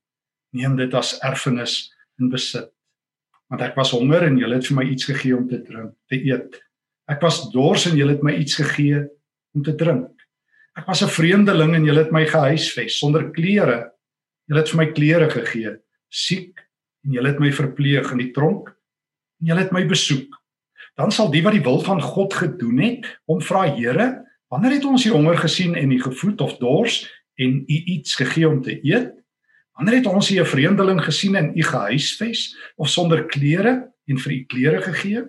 neem 0.52 0.76
dit 0.76 0.94
as 0.94 1.16
erfenis 1.24 1.90
in 2.20 2.30
besit. 2.32 2.70
Want 3.52 3.64
ek 3.64 3.76
was 3.76 3.92
honger 3.96 4.26
en 4.28 4.38
julle 4.40 4.58
het 4.58 4.68
vir 4.68 4.78
my 4.78 4.86
iets 4.88 5.08
gegee 5.08 5.36
om 5.36 5.48
te 5.48 5.60
drink, 5.64 5.92
te 6.08 6.18
eet. 6.20 6.56
Ek 7.10 7.20
was 7.24 7.42
dors 7.52 7.86
en 7.90 7.98
julle 7.98 8.16
het 8.16 8.24
my 8.24 8.34
iets 8.40 8.56
gegee 8.60 9.02
om 9.56 9.64
te 9.64 9.74
drink. 9.76 10.21
Ek 10.72 10.86
was 10.86 11.02
'n 11.02 11.08
vreemdeling 11.08 11.74
en 11.74 11.84
julle 11.84 12.04
het 12.04 12.12
my 12.12 12.24
gehuisves 12.26 12.98
sonder 12.98 13.30
klere. 13.30 13.92
Julle 14.48 14.60
het 14.60 14.70
vir 14.70 14.78
my 14.78 14.92
klere 14.92 15.30
gegee. 15.30 15.76
Siek 16.08 16.58
en 17.04 17.12
julle 17.12 17.28
het 17.28 17.40
my 17.40 17.52
verpleeg 17.52 18.10
in 18.12 18.18
die 18.18 18.32
tronk 18.32 18.68
en 19.40 19.46
julle 19.46 19.60
het 19.60 19.72
my 19.72 19.84
besoek. 19.86 20.32
Dan 20.96 21.12
sal 21.12 21.30
die 21.30 21.42
wat 21.42 21.52
die 21.52 21.62
wil 21.64 21.80
van 21.80 22.00
God 22.00 22.34
gedoen 22.34 22.78
het, 22.78 23.06
hom 23.26 23.40
vra 23.40 23.66
Here, 23.76 24.24
wanneer 24.48 24.72
het 24.72 24.84
ons 24.84 25.04
u 25.04 25.10
honger 25.10 25.38
gesien 25.38 25.74
en 25.74 25.92
u 25.92 26.00
gevoed 26.00 26.40
of 26.40 26.58
dors 26.58 27.04
en 27.36 27.64
u 27.66 27.76
iets 27.84 28.14
gegee 28.14 28.48
om 28.48 28.62
te 28.62 28.78
eet? 28.84 29.12
Wanneer 29.76 29.94
het 29.94 30.06
ons 30.06 30.28
hier 30.28 30.42
'n 30.42 30.46
vreemdeling 30.46 31.04
gesien 31.04 31.34
in 31.34 31.52
u 31.56 31.62
gehuisves 31.62 32.56
of 32.76 32.88
sonder 32.88 33.26
klere 33.26 33.92
en 34.06 34.18
vir 34.18 34.32
u 34.32 34.44
klere 34.44 34.82
gegee? 34.82 35.24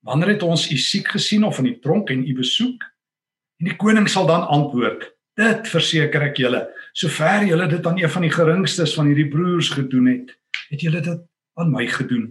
Wanneer 0.00 0.28
het 0.28 0.42
ons 0.42 0.70
u 0.70 0.76
siek 0.76 1.08
gesien 1.08 1.44
of 1.44 1.58
in 1.58 1.64
die 1.64 1.78
tronk 1.78 2.10
en 2.10 2.28
u 2.28 2.34
besoek? 2.34 2.89
En 3.60 3.68
die 3.68 3.76
koning 3.76 4.08
sal 4.08 4.26
dan 4.26 4.46
antwoord: 4.48 5.06
Dit 5.38 5.68
verseker 5.68 6.28
ek 6.30 6.40
julle, 6.42 6.64
sover 6.96 7.46
julle 7.48 7.68
dit 7.68 7.86
aan 7.86 7.98
een 8.00 8.10
van 8.10 8.26
die 8.26 8.34
geringstes 8.34 8.94
van 8.96 9.10
hierdie 9.10 9.28
broers 9.30 9.70
gedoen 9.76 10.10
het, 10.10 10.36
het 10.72 10.84
julle 10.84 11.00
dit 11.00 11.24
aan 11.60 11.72
my 11.72 11.86
gedoen. 11.86 12.30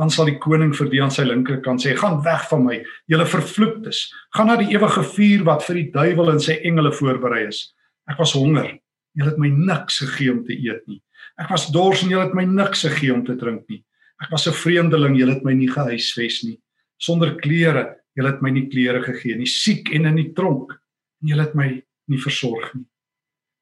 Dan 0.00 0.10
sal 0.10 0.30
die 0.30 0.38
koning 0.40 0.72
vir 0.76 0.88
die 0.88 1.02
aan 1.02 1.12
sy 1.12 1.26
linkerkant 1.28 1.84
sê: 1.84 1.94
"Gaan 1.96 2.22
weg 2.24 2.48
van 2.48 2.64
my, 2.64 2.82
julle 3.06 3.26
vervloektes. 3.26 4.08
Gaan 4.36 4.46
na 4.46 4.56
die 4.56 4.72
ewige 4.72 5.02
vuur 5.02 5.44
wat 5.44 5.64
vir 5.64 5.82
die 5.82 5.90
duiwel 5.92 6.32
en 6.32 6.40
sy 6.40 6.60
engele 6.64 6.92
voorberei 6.92 7.46
is. 7.48 7.74
Ek 8.08 8.18
was 8.18 8.32
honger 8.32 8.80
Julle 9.18 9.32
het 9.32 9.40
my 9.42 9.50
niks 9.50 9.98
gegee 10.04 10.32
om 10.32 10.42
te 10.46 10.54
eet 10.54 10.84
nie. 10.88 11.00
Ek 11.40 11.50
was 11.50 11.68
dors 11.74 12.04
en 12.04 12.12
julle 12.12 12.28
het 12.28 12.36
my 12.36 12.44
niks 12.46 12.84
gegee 12.86 13.12
om 13.14 13.24
te 13.26 13.36
drink 13.38 13.66
nie. 13.68 13.82
Ek 14.22 14.30
was 14.30 14.46
'n 14.46 14.52
vreemdeling, 14.52 15.16
julle 15.16 15.34
het 15.34 15.44
my 15.44 15.52
nie 15.52 15.68
gehuisves 15.68 16.44
nie. 16.44 16.60
Sonder 16.98 17.34
klere, 17.36 17.96
julle 18.20 18.34
het 18.34 18.44
my 18.44 18.52
nie 18.52 18.68
klere 18.68 19.00
gegee 19.02 19.38
nie. 19.38 19.48
Siek 19.48 19.90
en 19.96 20.10
in 20.12 20.20
die 20.20 20.30
tronk, 20.36 20.76
en 21.22 21.32
julle 21.32 21.46
het 21.48 21.56
my 21.56 21.70
nie 22.10 22.20
versorg 22.20 22.74
nie. 22.76 22.86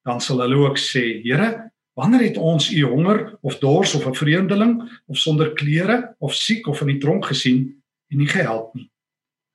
Dan 0.07 0.23
sal 0.25 0.43
hulle 0.43 0.59
ook 0.65 0.79
sê, 0.81 1.21
Here, 1.23 1.71
wanneer 1.99 2.29
het 2.29 2.39
ons 2.39 2.71
u 2.73 2.83
honger 2.87 3.39
of 3.43 3.59
dors 3.63 3.95
of 3.95 4.07
'n 4.07 4.15
vreemdeling 4.15 4.75
of 5.07 5.17
sonder 5.17 5.53
klere 5.55 6.15
of 6.19 6.35
siek 6.35 6.67
of 6.67 6.81
in 6.81 6.95
die 6.95 6.99
tronk 6.99 7.27
gesien 7.27 7.83
en 8.11 8.19
nie 8.19 8.27
gehelp 8.27 8.75
nie? 8.75 8.91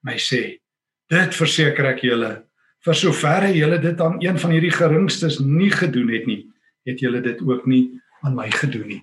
My 0.02 0.16
sê, 0.16 0.60
dit 1.08 1.34
verseker 1.34 1.86
ek 1.86 2.00
julle, 2.04 2.44
vir 2.84 2.94
soverre 2.94 3.52
julle 3.52 3.78
dit 3.80 4.00
aan 4.00 4.20
een 4.20 4.38
van 4.38 4.50
hierdie 4.50 4.70
geringstes 4.70 5.40
nie 5.40 5.70
gedoen 5.70 6.08
het 6.08 6.26
nie, 6.26 6.46
het 6.86 7.00
julle 7.00 7.20
dit 7.20 7.40
ook 7.40 7.66
nie 7.66 8.00
aan 8.22 8.34
my 8.34 8.50
gedoen 8.50 8.88
nie. 8.88 9.02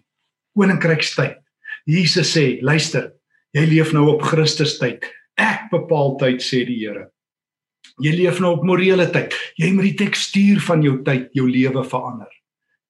Koninkrykstyd. 0.55 1.37
Jesus 1.85 2.37
sê, 2.37 2.61
luister, 2.61 3.13
jy 3.53 3.65
leef 3.65 3.93
nou 3.93 4.07
op 4.13 4.21
Christus 4.21 4.77
tyd. 4.77 5.03
Ek 5.41 5.71
bepaal 5.71 6.15
tyd 6.21 6.43
sê 6.45 6.61
die 6.67 6.77
Here. 6.83 7.07
Jy 8.01 8.13
leef 8.17 8.39
nou 8.41 8.53
op 8.57 8.65
morele 8.65 9.07
tyd. 9.13 9.33
Jy 9.59 9.71
moet 9.75 9.89
die 9.89 9.97
tekstuur 10.03 10.61
van 10.67 10.83
jou 10.85 10.99
tyd, 11.05 11.29
jou 11.37 11.47
lewe 11.49 11.83
verander. 11.87 12.29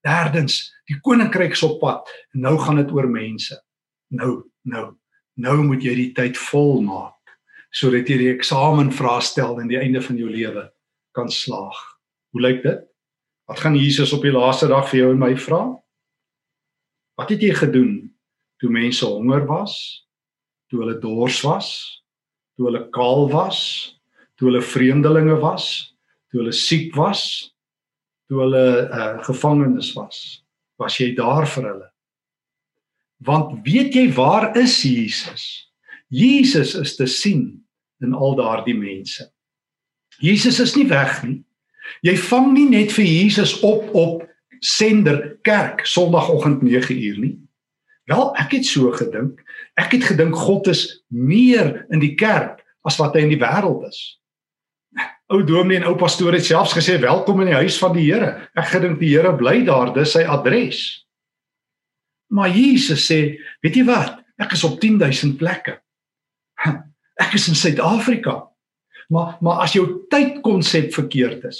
Derdens, 0.06 0.66
die 0.90 0.98
koninkryk 1.06 1.54
is 1.56 1.64
op 1.66 1.80
pad 1.82 2.10
nou 2.34 2.56
gaan 2.60 2.82
dit 2.82 2.92
oor 2.96 3.08
mense. 3.10 3.56
Nou, 4.12 4.44
nou, 4.68 4.86
nou 5.38 5.58
moet 5.64 5.84
jy 5.86 5.96
die 6.00 6.12
tyd 6.18 6.40
volmaak 6.50 7.18
sodat 7.72 8.10
jy 8.12 8.18
die 8.20 8.32
eksamen 8.34 8.90
vraestel 8.92 9.56
aan 9.62 9.70
die 9.72 9.80
einde 9.80 10.02
van 10.04 10.18
jou 10.20 10.28
lewe 10.28 10.66
kan 11.16 11.30
slaag. 11.32 11.78
Hoe 12.36 12.42
lyk 12.44 12.66
dit? 12.66 12.82
Wat 13.48 13.62
gaan 13.64 13.78
Jesus 13.80 14.12
op 14.12 14.26
die 14.28 14.34
laaste 14.36 14.68
dag 14.68 14.90
vir 14.90 15.00
jou 15.00 15.12
en 15.14 15.22
my 15.22 15.32
vra? 15.40 15.62
Wat 17.16 17.32
het 17.32 17.44
jy 17.44 17.54
gedoen 17.56 17.94
toe 18.60 18.72
mense 18.76 19.08
honger 19.08 19.46
was? 19.48 19.78
Toe 20.68 20.84
hulle 20.84 20.98
dors 21.00 21.40
was? 21.48 22.01
Toe 22.62 22.70
hulle 22.70 22.84
kaal 22.94 23.24
was? 23.32 23.60
Toe 24.38 24.52
hulle 24.52 24.62
vreemdelinge 24.62 25.40
was? 25.42 25.96
Toe 26.30 26.44
hulle 26.44 26.52
siek 26.54 26.94
was? 26.94 27.24
Toe 28.30 28.44
hulle 28.44 28.66
uh, 28.86 29.16
gevangenes 29.26 29.90
was? 29.98 30.20
Was 30.78 31.00
jy 31.02 31.16
daar 31.18 31.50
vir 31.50 31.66
hulle? 31.66 31.88
Want 33.26 33.66
weet 33.66 33.98
jy 33.98 34.04
waar 34.14 34.52
is 34.62 34.76
Jesus? 34.86 35.48
Jesus 36.14 36.76
is 36.78 36.94
te 37.00 37.10
sien 37.10 37.64
in 38.06 38.14
al 38.14 38.38
daardie 38.38 38.78
mense. 38.78 39.26
Jesus 40.22 40.62
is 40.62 40.78
nie 40.78 40.86
weg 40.86 41.18
nie. 41.26 41.40
Jy 42.06 42.14
vang 42.30 42.54
nie 42.54 42.70
net 42.70 42.94
vir 42.94 43.10
Jesus 43.10 43.56
op 43.66 43.90
op 43.98 44.28
sender 44.62 45.40
kerk 45.42 45.82
Sondagoggend 45.90 46.62
9uur 46.62 47.22
nie. 47.26 47.40
Wel, 48.12 48.32
ek 48.42 48.58
het 48.58 48.68
so 48.68 48.92
gedink. 48.96 49.40
Ek 49.80 49.94
het 49.96 50.04
gedink 50.10 50.36
God 50.36 50.68
is 50.72 50.84
meer 51.08 51.86
in 51.94 52.02
die 52.04 52.16
kerk 52.20 52.60
as 52.88 52.98
wat 53.00 53.16
hy 53.16 53.24
in 53.24 53.32
die 53.32 53.40
wêreld 53.40 53.86
is. 53.88 54.02
Ou 55.32 55.40
dominee 55.48 55.80
en 55.80 55.88
ou 55.88 55.96
pastoor 55.96 56.36
het 56.36 56.44
selfs 56.44 56.76
gesê 56.76 56.98
welkom 57.00 57.40
in 57.44 57.54
die 57.54 57.60
huis 57.62 57.78
van 57.80 57.96
die 57.96 58.10
Here. 58.10 58.50
Ek 58.58 58.74
gedink 58.74 59.00
die 59.00 59.14
Here 59.14 59.32
bly 59.40 59.62
daar, 59.68 59.94
dis 59.96 60.12
sy 60.18 60.26
adres. 60.28 60.82
Maar 62.32 62.52
Jesus 62.52 63.06
sê, 63.08 63.38
weet 63.64 63.80
jy 63.80 63.86
wat? 63.88 64.20
Ek 64.42 64.58
is 64.58 64.66
op 64.68 64.80
10000 64.82 65.38
plekke. 65.40 65.78
Ek 67.22 67.36
is 67.38 67.48
in 67.52 67.56
Suid-Afrika. 67.56 68.42
Maar 69.12 69.38
maar 69.44 69.64
as 69.64 69.76
jou 69.76 69.86
tydkonsep 70.12 70.92
verkeerd 70.96 71.44
is, 71.48 71.60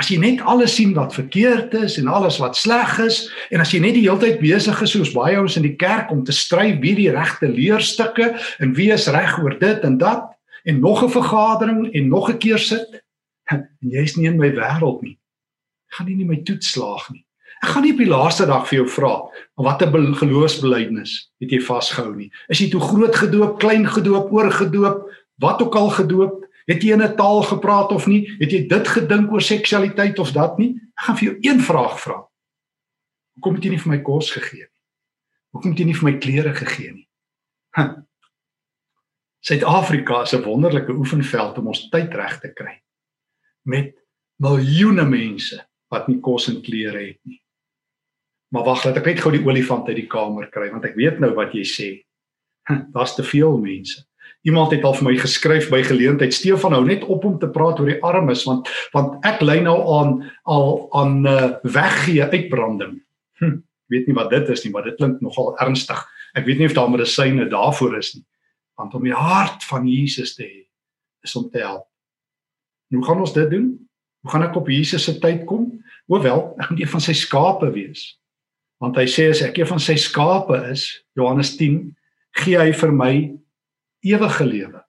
as 0.00 0.08
jy 0.08 0.16
net 0.16 0.40
alles 0.48 0.74
sien 0.78 0.94
wat 0.96 1.12
verkeerd 1.12 1.74
is 1.76 1.98
en 2.00 2.08
alles 2.08 2.38
wat 2.40 2.56
sleg 2.56 2.96
is 3.04 3.26
en 3.52 3.60
as 3.60 3.72
jy 3.74 3.82
net 3.84 3.98
die 3.98 4.06
hele 4.06 4.20
tyd 4.22 4.40
besig 4.40 4.80
is 4.86 4.94
soos 4.96 5.12
baie 5.12 5.36
ons 5.36 5.58
in 5.60 5.66
die 5.66 5.76
kerk 5.76 6.08
om 6.14 6.22
te 6.24 6.32
stry 6.32 6.72
wie 6.80 6.94
die 6.96 7.10
regte 7.12 7.50
leerstukke 7.52 8.32
en 8.64 8.72
wie 8.78 8.88
is 8.94 9.10
reg 9.12 9.36
oor 9.42 9.58
dit 9.60 9.84
en 9.84 9.98
dat 10.00 10.30
en 10.64 10.80
nog 10.80 11.04
'n 11.04 11.12
vergadering 11.12 11.92
en 11.92 12.08
nog 12.08 12.30
'n 12.30 12.38
keer 12.38 12.58
sit 12.58 13.02
en 13.50 13.66
jy's 13.80 14.16
nie 14.16 14.26
in 14.26 14.38
my 14.38 14.50
wêreld 14.54 15.02
nie. 15.02 15.18
Ek 15.90 15.98
gaan 15.98 16.06
nie 16.06 16.20
in 16.20 16.28
my 16.28 16.40
toets 16.46 16.70
slaag 16.72 17.10
nie. 17.10 17.24
Ek 17.62 17.68
gaan 17.68 17.82
nie 17.82 17.92
op 17.92 17.98
die 17.98 18.08
laaste 18.08 18.46
dag 18.46 18.68
vir 18.68 18.78
jou 18.78 18.88
vra 18.88 19.14
watter 19.56 19.90
geloofsbelijdenis 19.90 21.30
het 21.40 21.50
jy 21.50 21.60
vasgehou 21.60 22.14
nie. 22.16 22.30
Is 22.48 22.60
jy 22.60 22.70
toe 22.70 22.80
groot 22.80 23.14
gedoop, 23.14 23.58
klein 23.58 23.86
gedoop, 23.86 24.32
oorgedoop, 24.32 25.10
wat 25.40 25.62
ook 25.62 25.74
al 25.74 25.90
gedoop? 25.90 26.46
Het 26.66 26.82
jy 26.82 26.96
'n 26.96 27.16
taal 27.16 27.42
gepraat 27.42 27.90
of 27.92 28.06
nie? 28.06 28.28
Het 28.38 28.50
jy 28.50 28.66
dit 28.68 28.88
gedink 28.88 29.32
oor 29.32 29.42
seksualiteit 29.42 30.18
of 30.18 30.32
dat 30.32 30.58
nie? 30.58 30.74
Ek 30.98 31.04
gaan 31.04 31.16
vir 31.16 31.28
jou 31.28 31.36
een 31.40 31.60
vraag 31.60 32.00
vra. 32.00 32.28
Hoekom 33.34 33.54
het 33.54 33.64
jy 33.64 33.70
nie 33.70 33.80
vir 33.80 33.92
my 33.92 34.00
kos 34.02 34.30
gegee 34.30 34.66
nie? 34.68 34.80
Hoekom 35.50 35.70
het 35.70 35.78
jy 35.78 35.84
nie 35.84 35.94
vir 35.94 36.10
my 36.10 36.18
klere 36.18 36.54
gegee 36.54 36.92
nie? 36.92 37.08
Suid-Afrika 39.40 40.22
is 40.22 40.34
'n 40.34 40.42
wonderlike 40.42 40.92
oefenveld 40.92 41.58
om 41.58 41.66
ons 41.66 41.88
tyd 41.88 42.14
reg 42.14 42.40
te 42.40 42.52
kry 42.52 42.82
met 43.62 43.94
miljoene 44.36 45.04
mense 45.04 45.56
wat 45.88 46.08
nie 46.08 46.20
kos 46.20 46.48
en 46.48 46.62
klere 46.62 46.98
het 46.98 47.18
nie. 47.22 47.42
Maar 48.48 48.64
wag, 48.64 48.84
laat 48.84 48.96
ek 48.96 49.06
net 49.06 49.20
gou 49.20 49.32
die 49.32 49.44
olifant 49.46 49.88
uit 49.88 49.96
die 49.96 50.08
kamer 50.10 50.50
kry 50.50 50.70
want 50.70 50.84
ek 50.84 50.94
weet 50.94 51.20
nou 51.20 51.34
wat 51.34 51.52
jy 51.54 51.64
sê. 51.64 51.88
Daar's 52.94 53.14
te 53.14 53.22
veel 53.22 53.58
mense. 53.58 54.09
Iemand 54.48 54.72
het 54.72 54.84
al 54.88 54.94
vir 54.96 55.04
my 55.10 55.16
geskryf 55.20 55.68
by 55.72 55.82
geleentheid 55.84 56.32
Stefan 56.32 56.72
hou 56.72 56.84
net 56.86 57.02
op 57.04 57.26
om 57.28 57.36
te 57.38 57.48
praat 57.52 57.80
oor 57.80 57.90
die 57.90 57.98
armes 58.06 58.46
want 58.48 58.70
want 58.94 59.18
ek 59.28 59.42
lei 59.44 59.58
nou 59.60 59.76
aan 59.98 60.14
al 60.48 60.88
aan 60.96 61.26
uh, 61.28 61.50
weggee 61.62 62.24
uitbranding. 62.24 62.96
Hm, 63.42 63.58
weet 63.92 64.08
nie 64.08 64.16
wat 64.16 64.32
dit 64.32 64.48
is 64.48 64.64
nie, 64.64 64.72
maar 64.72 64.88
dit 64.88 64.96
klink 64.96 65.20
nogal 65.20 65.52
ernstig. 65.60 66.00
Ek 66.32 66.46
weet 66.48 66.60
nie 66.60 66.70
of 66.70 66.76
daar 66.78 66.88
medisyne 66.88 67.50
daarvoor 67.52 67.98
is 67.98 68.14
nie. 68.16 68.24
Want 68.80 68.96
om 68.96 69.04
die 69.04 69.16
hart 69.16 69.64
van 69.68 69.88
Jesus 69.88 70.34
te 70.38 70.46
hê 70.46 70.64
is 71.26 71.36
om 71.36 71.50
te 71.52 71.60
help. 71.60 71.84
Hoe 72.94 73.04
gaan 73.04 73.20
ons 73.20 73.36
dit 73.36 73.50
doen? 73.50 73.68
Hoe 74.24 74.32
gaan 74.32 74.46
ek 74.48 74.56
op 74.56 74.68
Jesus 74.72 75.04
se 75.04 75.18
tyd 75.20 75.44
kom? 75.48 75.68
Hoewel, 76.08 76.54
ek 76.60 76.72
moet 76.72 76.80
een 76.80 76.92
van 76.94 77.04
sy 77.04 77.14
skape 77.16 77.68
wees. 77.74 78.06
Want 78.80 78.96
hy 78.96 79.04
sê 79.10 79.28
as 79.30 79.42
ek 79.44 79.60
een 79.60 79.68
van 79.68 79.82
sy 79.82 79.98
skape 80.00 80.56
is, 80.70 80.86
Johannes 81.18 81.52
10, 81.60 81.82
gee 82.40 82.56
hy 82.56 82.72
vir 82.72 82.94
my 82.96 83.12
ewige 84.00 84.46
lewe. 84.46 84.84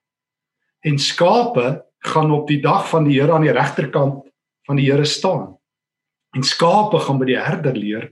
En 0.82 1.00
skape 1.00 1.86
gaan 2.00 2.32
op 2.32 2.48
die 2.48 2.62
dag 2.62 2.88
van 2.90 3.06
die 3.06 3.20
Here 3.20 3.34
aan 3.34 3.46
die 3.46 3.54
regterkant 3.54 4.26
van 4.66 4.80
die 4.80 4.90
Here 4.92 5.06
staan. 5.06 5.58
En 6.36 6.44
skape 6.44 7.00
gaan 7.00 7.20
by 7.20 7.28
die 7.30 7.40
herder 7.40 7.76
leer 7.76 8.10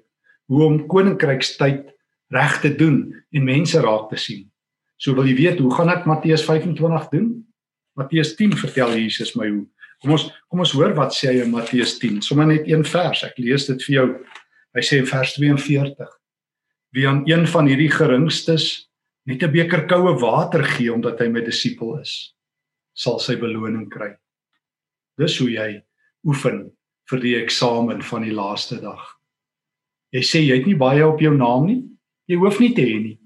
hoe 0.50 0.64
om 0.66 0.86
koninkrykstyd 0.90 1.90
reg 2.34 2.60
te 2.62 2.72
doen 2.76 3.04
en 3.32 3.44
mense 3.46 3.80
raak 3.82 4.10
te 4.10 4.18
sien. 4.18 4.46
So 5.00 5.16
wil 5.16 5.30
jy 5.30 5.36
weet 5.38 5.62
hoe 5.64 5.72
gaan 5.74 5.92
ek 5.94 6.08
Matteus 6.10 6.44
25 6.46 7.10
doen? 7.14 7.30
Matteus 7.98 8.34
10 8.36 8.58
vertel 8.60 8.98
Jesus 9.00 9.36
my 9.40 9.48
hoe. 9.48 9.66
Kom 10.04 10.16
ons 10.16 10.28
kom 10.48 10.64
ons 10.64 10.74
hoor 10.76 10.94
wat 10.98 11.16
sê 11.16 11.32
hy 11.32 11.44
in 11.46 11.54
Matteus 11.54 11.98
10. 12.02 12.22
Sommige 12.26 12.54
net 12.54 12.68
een 12.70 12.86
vers. 12.88 13.24
Ek 13.28 13.40
lees 13.40 13.68
dit 13.70 13.82
vir 13.88 13.96
jou. 13.96 14.08
Hy 14.76 14.84
sê 14.86 15.02
in 15.02 15.10
vers 15.10 15.34
42: 15.38 16.12
Wie 16.96 17.08
aan 17.08 17.24
een 17.30 17.48
van 17.50 17.70
hierdie 17.70 17.92
geringstes 17.92 18.89
net 19.30 19.44
'n 19.44 19.52
beker 19.54 19.86
koue 19.86 20.18
water 20.18 20.64
gee 20.64 20.90
omdat 20.90 21.20
hy 21.22 21.30
my 21.30 21.42
disipel 21.46 22.00
is, 22.02 22.34
sal 22.94 23.20
sy 23.20 23.36
beloning 23.38 23.90
kry. 23.90 24.16
Dis 25.18 25.38
hoe 25.38 25.50
jy 25.52 25.84
oefen 26.26 26.72
vir 27.10 27.20
die 27.20 27.36
eksamen 27.38 28.02
van 28.02 28.26
die 28.26 28.34
laaste 28.34 28.82
dag. 28.82 29.02
Jy 30.12 30.22
sê 30.26 30.42
jy 30.42 30.58
het 30.58 30.66
nie 30.66 30.78
baie 30.78 31.06
op 31.06 31.22
jou 31.22 31.36
naam 31.38 31.68
nie. 31.68 31.82
Jy 32.30 32.38
hoef 32.42 32.60
nie 32.60 32.74
te 32.74 32.82
hê 32.82 32.98
nie. 33.02 33.20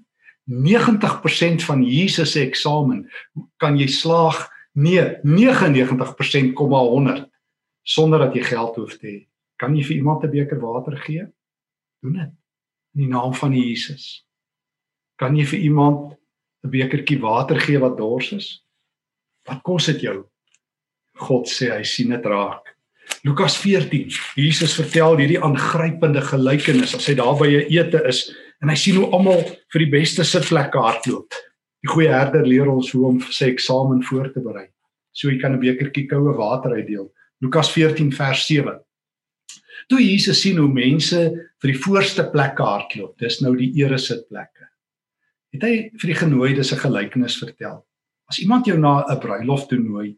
90% 0.50 1.64
van 1.64 1.82
Jesus 1.82 2.34
se 2.34 2.42
eksamen 2.44 3.06
kan 3.56 3.78
jy 3.80 3.88
slaag. 3.88 4.50
Nee, 4.74 5.16
99% 5.24 6.52
kom 6.54 6.70
maar 6.70 6.90
100 6.90 7.30
sonder 7.84 8.18
dat 8.18 8.34
jy 8.34 8.42
geld 8.42 8.76
hoef 8.76 8.98
te 8.98 9.06
hê. 9.06 9.18
Kan 9.56 9.76
jy 9.76 9.84
vir 9.84 9.96
iemand 9.96 10.24
'n 10.24 10.30
beker 10.30 10.60
water 10.60 10.96
gee? 10.96 11.26
Doen 12.02 12.12
dit 12.12 12.32
in 12.94 13.00
die 13.00 13.08
naam 13.08 13.34
van 13.34 13.52
Jesus. 13.52 14.26
Kan 15.20 15.36
jy 15.38 15.44
vir 15.46 15.60
iemand 15.70 16.14
'n 16.64 16.70
bekertjie 16.70 17.20
water 17.20 17.60
gee 17.60 17.78
wat 17.78 17.96
dors 17.98 18.32
is? 18.32 18.64
Wat 19.46 19.62
kos 19.62 19.86
dit 19.86 20.00
jou? 20.00 20.24
God 21.14 21.46
sê 21.46 21.70
hy 21.70 21.84
sien 21.84 22.10
dit 22.10 22.24
raak. 22.26 22.74
Lukas 23.22 23.56
14. 23.56 24.10
Jesus 24.36 24.74
vertel 24.74 25.16
hierdie 25.16 25.40
aangrypende 25.40 26.20
gelykenis 26.20 26.94
as 26.96 27.06
hy 27.06 27.14
daar 27.14 27.38
by 27.38 27.46
'n 27.46 27.70
ete 27.70 28.02
is 28.08 28.32
en 28.62 28.68
hy 28.68 28.74
sien 28.74 28.96
hoe 28.96 29.10
almal 29.12 29.44
vir 29.72 29.84
die 29.84 29.90
beste 29.90 30.24
sitplekke 30.24 30.78
hardloop. 30.78 31.30
Die 31.84 31.92
goeie 31.92 32.08
herder 32.08 32.46
leer 32.46 32.68
ons 32.68 32.90
hoe 32.92 33.06
om 33.06 33.20
sy 33.20 33.52
eksamen 33.52 34.02
voor 34.02 34.32
te 34.32 34.40
berei. 34.40 34.66
So 35.12 35.28
hy 35.28 35.38
kan 35.38 35.52
'n 35.52 35.60
bekertjie 35.60 36.08
koue 36.08 36.34
water 36.34 36.72
uitdeel. 36.72 37.12
Lukas 37.40 37.70
14 37.70 38.10
vers 38.10 38.46
7. 38.46 38.80
Toe 39.88 40.00
Jesus 40.00 40.40
sien 40.40 40.56
hoe 40.56 40.68
mense 40.68 41.30
vir 41.60 41.72
die 41.72 41.78
voorste 41.78 42.30
plekke 42.32 42.62
hardloop, 42.62 43.18
dis 43.18 43.40
nou 43.42 43.54
die 43.54 43.72
ere 43.76 43.98
sitplekke 43.98 44.73
het 45.54 45.62
hy 45.62 45.74
vir 45.94 46.10
die 46.10 46.18
genooides 46.18 46.72
'n 46.74 46.82
gelykenis 46.82 47.38
vertel. 47.38 47.84
As 48.30 48.40
iemand 48.42 48.66
jou 48.66 48.78
na 48.78 49.04
'n 49.06 49.20
bruilof 49.20 49.68
toe 49.68 49.78
nooi, 49.78 50.16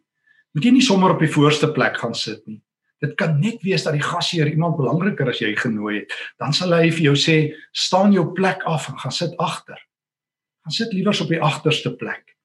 moet 0.54 0.64
jy 0.64 0.70
nie 0.70 0.82
sommer 0.82 1.10
op 1.10 1.20
die 1.20 1.32
voorste 1.32 1.72
plek 1.72 1.96
gaan 1.96 2.14
sit 2.14 2.46
nie. 2.46 2.62
Dit 3.00 3.14
kan 3.14 3.40
net 3.40 3.62
wees 3.62 3.84
dat 3.84 3.92
die 3.92 4.02
gasheer 4.02 4.48
iemand 4.48 4.76
belangriker 4.76 5.28
as 5.28 5.38
jy 5.38 5.54
genooi 5.56 5.98
het, 5.98 6.12
dan 6.38 6.52
sal 6.52 6.72
hy 6.72 6.90
vir 6.90 7.02
jou 7.02 7.14
sê, 7.14 7.54
"Staan 7.72 8.12
jou 8.12 8.32
plek 8.32 8.62
af 8.64 8.88
en 8.88 8.98
gaan 8.98 9.12
sit 9.12 9.36
agter." 9.36 9.78
Gaan 10.64 10.72
sit 10.72 10.92
liewers 10.92 11.20
op 11.20 11.28
die 11.28 11.42
agterste 11.42 11.96
plek. 11.96 12.36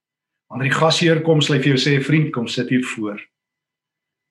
Wanneer 0.49 0.69
die 0.69 0.79
gasheer 0.79 1.21
kom, 1.21 1.41
sal 1.41 1.55
hy 1.55 1.61
vir 1.61 1.75
jou 1.75 1.79
sê, 1.79 2.03
"Vriend, 2.03 2.33
kom 2.33 2.47
sit 2.47 2.69
hier 2.69 2.83
voor." 2.83 3.19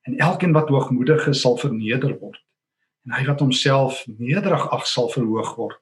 En 0.06 0.18
elkeen 0.18 0.52
wat 0.52 0.68
hoogmoedig 0.68 1.26
is, 1.26 1.40
sal 1.40 1.56
verneder 1.56 2.18
word. 2.18 2.40
En 3.06 3.12
hy 3.12 3.24
wat 3.26 3.40
homself 3.40 4.04
nederig 4.06 4.70
ag, 4.70 4.86
sal 4.86 5.08
verhoog 5.08 5.56
word. 5.56 5.78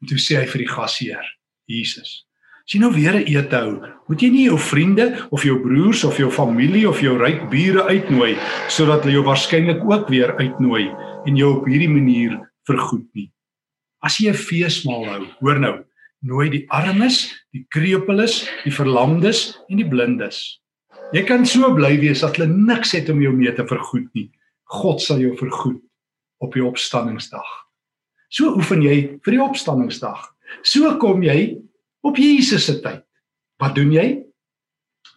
En 0.00 0.06
toe 0.06 0.18
sê 0.18 0.36
hy 0.36 0.46
vir 0.46 0.58
die 0.58 0.68
gasheer, 0.68 1.36
Jesus. 1.66 2.26
As 2.66 2.74
jy 2.74 2.80
nou 2.82 2.90
weer 2.90 3.14
'n 3.14 3.26
ete 3.30 3.56
hou, 3.56 3.78
moet 4.08 4.22
jy 4.22 4.30
nie 4.30 4.46
jou 4.46 4.58
vriende 4.58 5.28
of 5.30 5.44
jou 5.44 5.60
broers 5.62 6.04
of 6.04 6.18
jou 6.18 6.30
familie 6.30 6.88
of 6.88 7.00
jou 7.00 7.16
ryk 7.16 7.48
bure 7.50 7.82
uitnooi 7.86 8.34
sodat 8.68 9.04
hulle 9.04 9.14
jou 9.14 9.22
waarskynlik 9.22 9.84
ook 9.86 10.08
weer 10.08 10.34
uitnooi 10.34 10.90
en 11.26 11.36
jou 11.36 11.60
op 11.60 11.66
hierdie 11.66 11.88
manier 11.88 12.40
vergoed 12.66 13.06
nie. 13.14 13.30
As 14.02 14.18
jy 14.18 14.30
'n 14.30 14.34
feesmaal 14.34 15.04
hou, 15.06 15.26
hoor 15.40 15.58
nou, 15.58 15.84
nooi 16.22 16.50
die 16.50 16.66
armes, 16.70 17.30
die 17.52 17.66
krepeles, 17.70 18.48
die 18.64 18.74
verlamdes 18.74 19.56
en 19.70 19.76
die 19.76 19.88
blindes. 19.88 20.60
Jy 21.12 21.22
kan 21.22 21.46
so 21.46 21.72
bly 21.74 21.96
wees 22.00 22.20
dat 22.20 22.36
hulle 22.36 22.50
niks 22.50 22.92
het 22.92 23.08
om 23.10 23.22
jou 23.22 23.32
mee 23.32 23.52
te 23.54 23.66
vergoed 23.66 24.08
nie. 24.14 24.30
God 24.64 25.00
sal 25.00 25.20
jou 25.22 25.36
vergoed 25.38 25.80
op 26.42 26.52
die 26.52 26.64
opstanningsdag. 26.64 27.46
So 28.28 28.56
oefen 28.58 28.82
jy 28.82 29.20
vir 29.22 29.36
die 29.36 29.42
opstanningsdag. 29.42 30.35
So 30.62 30.96
kom 30.98 31.22
jy 31.22 31.56
op 32.06 32.16
Jesus 32.16 32.66
se 32.68 32.78
tyd. 32.82 33.04
Wat 33.60 33.74
doen 33.74 33.92
jy? 33.94 34.06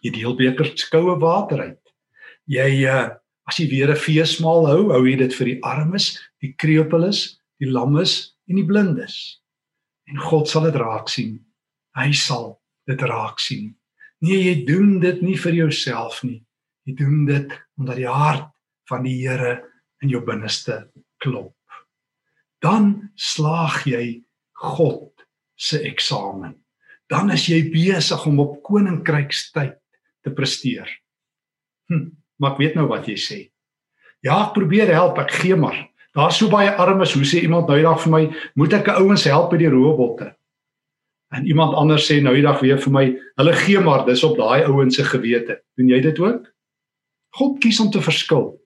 Jy 0.04 0.12
deel 0.14 0.36
bekers 0.38 0.88
koue 0.92 1.16
water 1.20 1.60
uit. 1.70 1.94
Jy 2.50 2.70
uh 2.88 3.08
as 3.50 3.58
jy 3.58 3.66
weer 3.66 3.90
'n 3.90 3.98
feesmaal 3.98 4.66
hou, 4.66 4.82
hou 4.94 5.02
jy 5.08 5.16
dit 5.16 5.34
vir 5.34 5.46
die 5.46 5.60
armes, 5.66 6.20
die 6.40 6.54
krepeles, 6.54 7.40
die 7.58 7.66
lammes 7.66 8.36
en 8.46 8.56
die 8.56 8.66
blindes. 8.66 9.40
En 10.06 10.18
God 10.18 10.48
sal 10.48 10.70
dit 10.70 10.78
raak 10.78 11.08
sien. 11.08 11.40
Hy 11.96 12.12
sal 12.12 12.60
dit 12.86 13.00
raak 13.02 13.40
sien. 13.40 13.74
Nee, 14.22 14.38
jy 14.38 14.64
doen 14.66 15.00
dit 15.00 15.22
nie 15.22 15.36
vir 15.36 15.52
jouself 15.52 16.22
nie. 16.22 16.44
Jy 16.86 16.94
doen 16.94 17.26
dit 17.26 17.52
omdat 17.78 17.96
die 17.96 18.06
hart 18.06 18.50
van 18.88 19.02
die 19.02 19.18
Here 19.18 19.64
in 20.02 20.10
jou 20.10 20.22
binneste 20.24 20.90
klop. 21.18 21.56
Dan 22.62 23.10
slaag 23.16 23.84
jy 23.86 24.22
God 24.52 25.19
se 25.60 25.80
eksamen. 25.84 26.56
Dan 27.10 27.32
is 27.34 27.44
jy 27.50 27.60
besig 27.72 28.24
om 28.26 28.40
op 28.40 28.60
koninkrykstyd 28.64 29.76
te 30.24 30.32
presteer. 30.32 30.88
Hm, 31.90 32.08
maar 32.40 32.54
ek 32.54 32.62
weet 32.62 32.76
nou 32.78 32.86
wat 32.88 33.08
jy 33.10 33.16
sê. 33.20 33.38
Ja, 34.24 34.46
ek 34.46 34.54
probeer 34.56 34.92
help, 34.94 35.18
ek 35.20 35.34
gee 35.42 35.56
maar. 35.56 35.78
Daar's 36.16 36.40
so 36.40 36.50
baie 36.50 36.70
armes, 36.80 37.12
hoe 37.14 37.26
sê 37.26 37.42
iemand 37.44 37.68
nou 37.70 37.78
eendag 37.78 38.00
vir 38.04 38.12
my, 38.12 38.22
moet 38.58 38.72
ek 38.76 38.88
'n 38.88 39.02
ouens 39.02 39.24
help 39.24 39.50
by 39.50 39.58
die 39.58 39.70
robotte? 39.70 40.34
En 41.30 41.46
iemand 41.46 41.74
anders 41.74 42.06
sê 42.10 42.20
nou 42.22 42.34
eendag 42.34 42.60
weer 42.60 42.78
vir 42.78 42.92
my, 42.92 43.04
hulle 43.38 43.52
gee 43.54 43.80
maar, 43.80 44.06
dis 44.06 44.24
op 44.24 44.36
daai 44.36 44.64
ouens 44.64 44.96
se 44.96 45.04
gewete. 45.04 45.60
Doen 45.76 45.88
jy 45.88 46.00
dit 46.00 46.18
ook? 46.18 46.48
God 47.38 47.60
kies 47.60 47.80
om 47.80 47.90
te 47.90 48.02
verskil. 48.02 48.58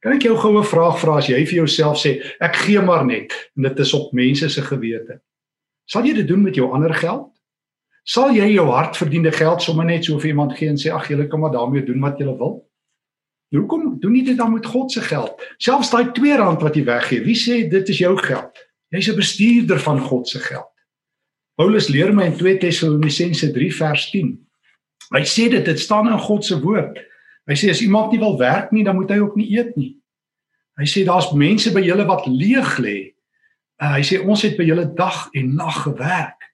Kan 0.00 0.12
ek 0.12 0.22
jou 0.22 0.36
goue 0.36 0.62
vraag 0.62 0.98
vra 1.00 1.16
as 1.18 1.26
jy 1.26 1.40
vir 1.46 1.64
jouself 1.64 1.98
sê 1.98 2.20
ek 2.40 2.56
gee 2.56 2.80
maar 2.80 3.06
net 3.06 3.32
en 3.56 3.62
dit 3.62 3.78
is 3.78 3.94
op 3.94 4.12
mense 4.12 4.48
se 4.48 4.62
gewete. 4.62 5.20
Sal 5.88 6.04
jy 6.04 6.18
dit 6.20 6.28
doen 6.28 6.42
met 6.44 6.56
jou 6.56 6.68
ander 6.76 6.92
geld? 6.94 7.30
Sal 8.08 8.32
jy 8.36 8.46
jou 8.54 8.66
hardverdiende 8.72 9.32
geld 9.32 9.62
sommer 9.64 9.86
net 9.88 10.04
so 10.04 10.20
vir 10.20 10.32
iemand 10.32 10.54
gee 10.56 10.68
en 10.68 10.80
sê 10.80 10.92
ag 10.92 11.08
julle 11.08 11.28
kan 11.28 11.40
maar 11.40 11.52
daarmee 11.52 11.84
doen 11.84 12.00
wat 12.04 12.20
julle 12.20 12.36
wil? 12.36 12.56
Nou 13.52 13.64
kom 13.68 13.94
doen 14.00 14.12
nie 14.12 14.24
dit 14.24 14.36
dan 14.36 14.52
met 14.52 14.66
God 14.68 14.92
se 14.92 15.00
geld. 15.00 15.40
Selfs 15.56 15.90
daai 15.92 16.10
R2 16.12 16.60
wat 16.60 16.76
jy 16.76 16.84
weggee, 16.84 17.24
wie 17.24 17.36
sê 17.36 17.62
dit 17.68 17.88
is 17.88 18.00
jou 18.00 18.14
geld? 18.20 18.64
Jy's 18.92 19.08
'n 19.08 19.16
bestuurder 19.16 19.80
van 19.80 20.00
God 20.00 20.28
se 20.28 20.38
geld. 20.38 20.72
Paulus 21.56 21.88
leer 21.88 22.14
my 22.14 22.24
in 22.24 22.36
2 22.36 22.58
Tessalonisense 22.58 23.52
3 23.52 23.74
vers 23.74 24.10
10. 24.10 24.38
Hy 25.10 25.24
sê 25.24 25.48
dit 25.50 25.64
dit 25.64 25.78
staan 25.80 26.08
in 26.12 26.18
God 26.18 26.44
se 26.44 26.60
woord. 26.60 26.98
Hy 27.46 27.54
sê 27.54 27.70
as 27.70 27.80
iemand 27.80 28.12
nie 28.12 28.20
wil 28.20 28.38
werk 28.38 28.70
nie, 28.72 28.84
dan 28.84 28.96
moet 28.96 29.10
hy 29.10 29.18
ook 29.18 29.36
nie 29.36 29.56
eet 29.56 29.76
nie. 29.76 29.96
Hy 30.78 30.84
sê 30.84 31.04
daar's 31.04 31.32
mense 31.32 31.72
by 31.72 31.80
julle 31.80 32.04
wat 32.06 32.26
leeg 32.26 32.78
lê 32.78 33.17
Uh, 33.78 33.92
hy 33.94 34.02
sê 34.02 34.18
ons 34.24 34.42
het 34.42 34.56
by 34.58 34.66
julle 34.66 34.86
dag 34.98 35.28
en 35.38 35.54
nag 35.54 35.82
gewerk. 35.84 36.48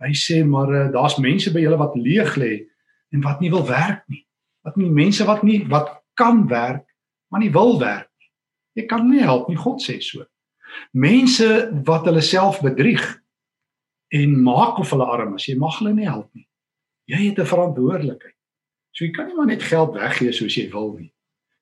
Hy 0.00 0.12
sê 0.16 0.42
maar 0.44 0.72
uh, 0.72 0.88
daar's 0.92 1.16
mense 1.20 1.52
by 1.52 1.62
julle 1.64 1.78
wat 1.80 1.96
leeg 1.96 2.36
lê 2.40 2.52
en 3.12 3.24
wat 3.24 3.40
nie 3.40 3.50
wil 3.50 3.64
werk 3.68 4.04
nie. 4.08 4.26
Wat 4.64 4.76
nie 4.76 4.90
mense 4.92 5.24
wat 5.24 5.42
nie 5.42 5.62
wat 5.68 5.96
kan 6.20 6.44
werk, 6.48 6.84
maar 7.32 7.40
nie 7.40 7.52
wil 7.52 7.78
werk 7.80 8.10
nie. 8.20 8.28
Jy 8.80 8.86
kan 8.86 9.08
nie 9.08 9.24
help 9.24 9.48
nie, 9.48 9.56
God 9.56 9.80
sê 9.82 9.98
so. 10.04 10.26
Mense 10.92 11.48
wat 11.84 12.04
hulle 12.06 12.22
self 12.22 12.60
bedrieg. 12.60 13.20
en 14.10 14.42
maak 14.42 14.78
of 14.78 14.90
hulle 14.90 15.06
arm 15.06 15.36
is. 15.38 15.46
Jy 15.46 15.56
mag 15.58 15.76
hulle 15.78 15.92
nie 15.94 16.08
help 16.08 16.26
nie. 16.34 16.46
Jy 17.10 17.28
het 17.28 17.38
'n 17.38 17.46
verantwoordelikheid. 17.46 18.34
So 18.90 19.04
jy 19.04 19.10
kan 19.10 19.26
nie 19.26 19.34
maar 19.34 19.46
net 19.46 19.62
geld 19.62 19.94
weggee 19.94 20.32
soos 20.32 20.54
jy 20.54 20.70
wil 20.70 20.96
nie. 20.98 21.12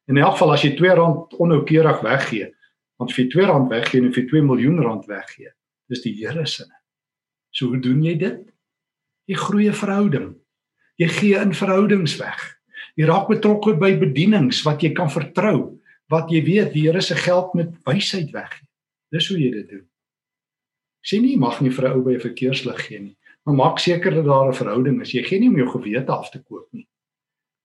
In 0.07 0.17
elk 0.17 0.33
geval 0.33 0.53
as 0.53 0.63
jy 0.63 0.71
R2 0.77 1.37
onnoukeurig 1.37 2.01
weggee, 2.01 2.55
want 2.99 3.15
vir 3.15 3.29
R2 3.29 3.69
weggee 3.71 4.03
en 4.03 4.13
vir 4.13 4.27
2 4.31 4.43
miljoen 4.43 4.81
rand 4.83 5.07
weggee, 5.07 5.53
dis 5.89 6.03
die 6.03 6.15
Here 6.19 6.47
se. 6.47 6.67
So 7.55 7.71
hoe 7.73 7.81
doen 7.81 8.03
jy 8.05 8.17
dit? 8.19 8.41
Jy 9.29 9.37
groei 9.39 9.69
'n 9.69 9.75
verhouding. 9.75 10.35
Jy 10.99 11.09
gee 11.09 11.37
in 11.39 11.55
verhoudings 11.55 12.17
weg. 12.19 12.59
Jy 12.97 13.07
raak 13.07 13.29
betrokke 13.29 13.77
by 13.79 13.95
bedienings 13.99 14.65
wat 14.67 14.83
jy 14.83 14.93
kan 14.93 15.11
vertrou, 15.11 15.79
wat 16.11 16.31
jy 16.31 16.43
weet 16.43 16.73
die 16.73 16.89
Here 16.89 17.01
se 17.01 17.15
geld 17.15 17.55
met 17.55 17.71
wysheid 17.87 18.33
weggee. 18.33 18.67
Dis 19.13 19.29
hoe 19.29 19.39
jy 19.39 19.51
dit 19.51 19.69
doen. 19.69 19.87
Sê 21.07 21.21
nie 21.21 21.37
mag 21.37 21.61
nie 21.61 21.71
vir 21.71 21.89
'n 21.89 21.93
ou 21.93 22.03
by 22.03 22.15
'n 22.15 22.21
verkeerslig 22.21 22.81
gee 22.87 22.99
nie, 22.99 23.17
maar 23.47 23.55
maak 23.55 23.79
seker 23.79 24.11
dat 24.11 24.25
daar 24.25 24.49
'n 24.49 24.55
verhouding 24.55 25.01
is. 25.01 25.13
Jy 25.13 25.23
gee 25.23 25.41
nie 25.41 25.49
om 25.49 25.57
jou 25.57 25.69
gewete 25.69 26.13
af 26.13 26.31
te 26.31 26.43
koop 26.43 26.69
nie. 26.73 26.89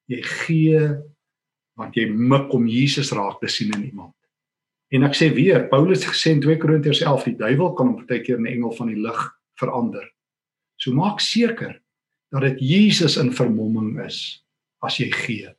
Jy 0.07 0.21
gee 0.21 0.79
want 1.75 1.95
jy 1.95 2.05
mik 2.09 2.53
om 2.53 2.67
Jesus 2.67 3.11
raak 3.11 3.39
te 3.39 3.47
sien 3.47 3.73
in 3.73 3.85
iemand. 3.85 4.13
En 4.93 5.05
ek 5.07 5.15
sê 5.17 5.31
weer, 5.33 5.63
Paulus 5.71 6.03
het 6.03 6.13
gesê 6.13 6.35
in 6.35 6.41
2 6.43 6.59
Korintiërs 6.61 7.01
11, 7.01 7.23
die 7.31 7.39
duiwel 7.39 7.71
kan 7.73 7.89
op 7.95 8.01
'n 8.01 8.05
tydjie 8.05 8.37
'n 8.37 8.45
engel 8.45 8.71
van 8.71 8.87
die 8.87 9.01
lig 9.01 9.21
verander. 9.57 10.05
So 10.77 10.93
maak 10.93 11.19
seker 11.19 11.81
dat 12.31 12.41
dit 12.41 12.59
Jesus 12.59 13.17
in 13.17 13.33
vermomming 13.33 14.05
is 14.05 14.45
as 14.81 14.97
jy 14.97 15.11
gee. 15.11 15.49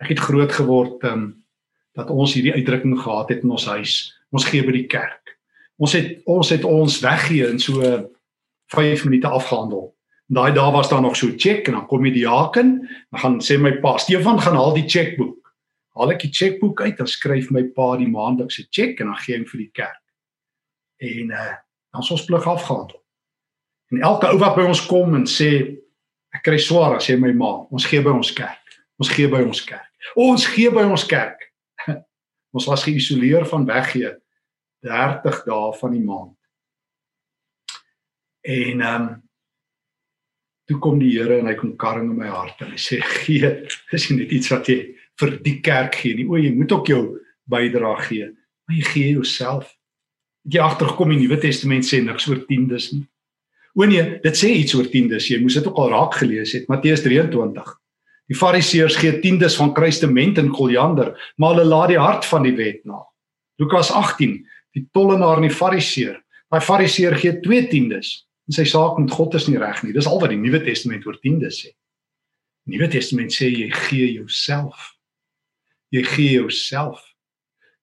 Ek 0.00 0.08
het 0.08 0.18
groot 0.18 0.52
geword 0.52 1.04
um 1.04 1.44
dat 1.94 2.10
ons 2.10 2.34
hierdie 2.34 2.52
uitdrukking 2.52 2.98
gehad 2.98 3.28
het 3.28 3.42
in 3.42 3.50
ons 3.50 3.66
huis. 3.66 4.10
Ons 4.30 4.44
gee 4.44 4.64
by 4.66 4.72
die 4.72 4.86
kerk. 4.86 5.38
Ons 5.78 5.92
het 5.92 6.22
ons 6.26 6.48
het 6.50 6.64
ons 6.64 7.00
weggee 7.00 7.46
in 7.46 7.58
so 7.58 7.80
5 8.74 9.04
minute 9.04 9.28
afgehandel. 9.28 9.94
Daai 10.26 10.52
dae 10.52 10.72
was 10.72 10.88
daar 10.88 11.02
nog 11.02 11.16
so 11.16 11.30
check 11.36 11.68
en 11.68 11.72
dan 11.72 11.86
kom 11.86 12.02
die 12.02 12.12
diaken, 12.12 12.88
dan 13.10 13.20
gaan 13.20 13.40
sê 13.40 13.58
my 13.60 13.76
pa, 13.80 13.98
Stefan 13.98 14.40
gaan 14.40 14.56
haal 14.56 14.74
die 14.74 14.88
chequeboek. 14.88 15.43
Haal 15.94 16.14
ek 16.14 16.24
die 16.26 16.32
chequeboek 16.34 16.82
uit 16.84 17.00
en 17.00 17.10
skryf 17.10 17.52
my 17.54 17.62
pa 17.76 17.92
die 18.00 18.10
maandelikse 18.10 18.66
check 18.70 19.00
en 19.00 19.12
dan 19.12 19.22
gee 19.22 19.38
hy 19.38 19.46
vir 19.50 19.62
die 19.62 19.70
kerk. 19.82 20.02
En 21.02 21.30
uh 21.30 21.52
dan 21.94 22.02
is 22.02 22.10
ons 22.10 22.24
plig 22.26 22.46
afgehandel. 22.50 22.98
En 23.94 24.00
elke 24.02 24.26
ou 24.32 24.38
wat 24.42 24.56
by 24.56 24.64
ons 24.66 24.80
kom 24.90 25.12
en 25.14 25.28
sê 25.30 25.50
Ek 26.34 26.42
kry 26.42 26.58
swaar 26.58 26.96
as 26.98 27.06
jy 27.08 27.16
my 27.20 27.30
ma. 27.36 27.52
Ons 27.70 27.86
gee 27.86 28.02
by 28.02 28.12
ons 28.14 28.32
kerk. 28.34 28.78
Ons 28.98 29.10
gee 29.14 29.30
by 29.30 29.42
ons 29.46 29.60
kerk. 29.66 29.90
Ons 30.18 30.46
gee 30.50 30.70
by 30.74 30.82
ons 30.82 31.06
kerk. 31.08 31.46
Ons 32.54 32.66
was 32.70 32.84
geïsoleer 32.86 33.46
van 33.50 33.66
weggee 33.66 34.10
30 34.86 35.38
dae 35.46 35.70
van 35.78 35.94
die 35.94 36.02
maand. 36.02 36.34
En 38.44 38.82
ehm 38.84 39.06
um, 39.06 39.12
toe 40.64 40.78
kom 40.80 40.96
die 40.96 41.10
Here 41.12 41.36
en 41.42 41.48
hy 41.50 41.54
kom 41.60 41.74
karring 41.76 42.06
in 42.08 42.16
my 42.16 42.30
hart 42.32 42.62
en 42.64 42.70
hy 42.72 42.78
sê 42.80 42.96
gee, 43.04 43.50
dis 43.92 44.06
net 44.14 44.30
iets 44.32 44.48
wat 44.48 44.70
jy 44.72 44.78
vir 45.20 45.38
die 45.44 45.58
kerk 45.64 45.98
gee 46.02 46.18
nie. 46.18 46.26
O, 46.28 46.38
jy 46.40 46.52
moet 46.56 46.72
ook 46.72 46.90
jou 46.90 47.02
bydrae 47.50 47.96
gee, 48.08 48.28
maar 48.66 48.78
jy 48.78 48.84
gee 48.90 49.10
jouself. 49.14 49.70
Het 50.44 50.58
jy 50.58 50.64
agtergekom 50.64 51.12
die 51.14 51.22
Nuwe 51.22 51.38
Testament 51.40 51.86
sê 51.88 52.02
niks 52.04 52.26
oor 52.28 52.42
tiendes 52.48 52.90
nie. 52.92 53.04
O 53.74 53.86
nee, 53.90 54.02
dit 54.22 54.38
sê 54.38 54.52
iets 54.54 54.74
oor 54.76 54.86
tiendes. 54.90 55.26
Jy 55.30 55.40
moes 55.42 55.56
dit 55.58 55.66
ook 55.66 55.78
al 55.82 55.90
raak 55.94 56.18
gelees 56.20 56.52
het. 56.54 56.68
Matteus 56.70 57.02
23. 57.02 57.72
Die 58.30 58.36
Fariseërs 58.38 58.96
gee 59.00 59.18
tiendes 59.20 59.56
van 59.60 59.72
kruistement 59.76 60.38
en 60.40 60.52
koljander, 60.54 61.12
maar 61.36 61.54
hulle 61.54 61.66
laat 61.68 61.90
die 61.92 62.00
hart 62.00 62.28
van 62.28 62.46
die 62.46 62.54
wet 62.56 62.84
na. 62.88 63.02
Lukas 63.60 63.90
18. 63.92 64.38
Die 64.74 64.86
tollenaar 64.96 65.42
en 65.42 65.48
die 65.48 65.54
Fariseer. 65.54 66.16
Daai 66.52 66.62
Fariseer 66.64 67.16
gee 67.18 67.34
twee 67.44 67.66
tiendes 67.68 68.22
en 68.48 68.56
sy 68.56 68.66
saak 68.68 68.98
met 69.00 69.12
God 69.12 69.34
is 69.38 69.48
nie 69.48 69.60
reg 69.60 69.82
nie. 69.84 69.92
Dis 69.96 70.08
al 70.08 70.20
wat 70.22 70.32
die 70.32 70.40
Nuwe 70.40 70.60
Testament 70.64 71.06
oor 71.08 71.18
tiendes 71.20 71.62
sê. 71.64 71.72
Die 72.64 72.76
Nuwe 72.76 72.88
Testament 72.92 73.34
sê 73.34 73.50
jy 73.50 73.68
gee 73.88 74.12
jouself. 74.14 74.93
Jy 75.94 76.02
gee 76.02 76.30
jouself. 76.40 77.02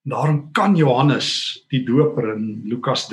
Daarom 0.04 0.50
kan 0.52 0.76
Johannes 0.76 1.30
die 1.72 1.84
doper 1.88 2.34
in 2.34 2.64
Lukas 2.68 3.08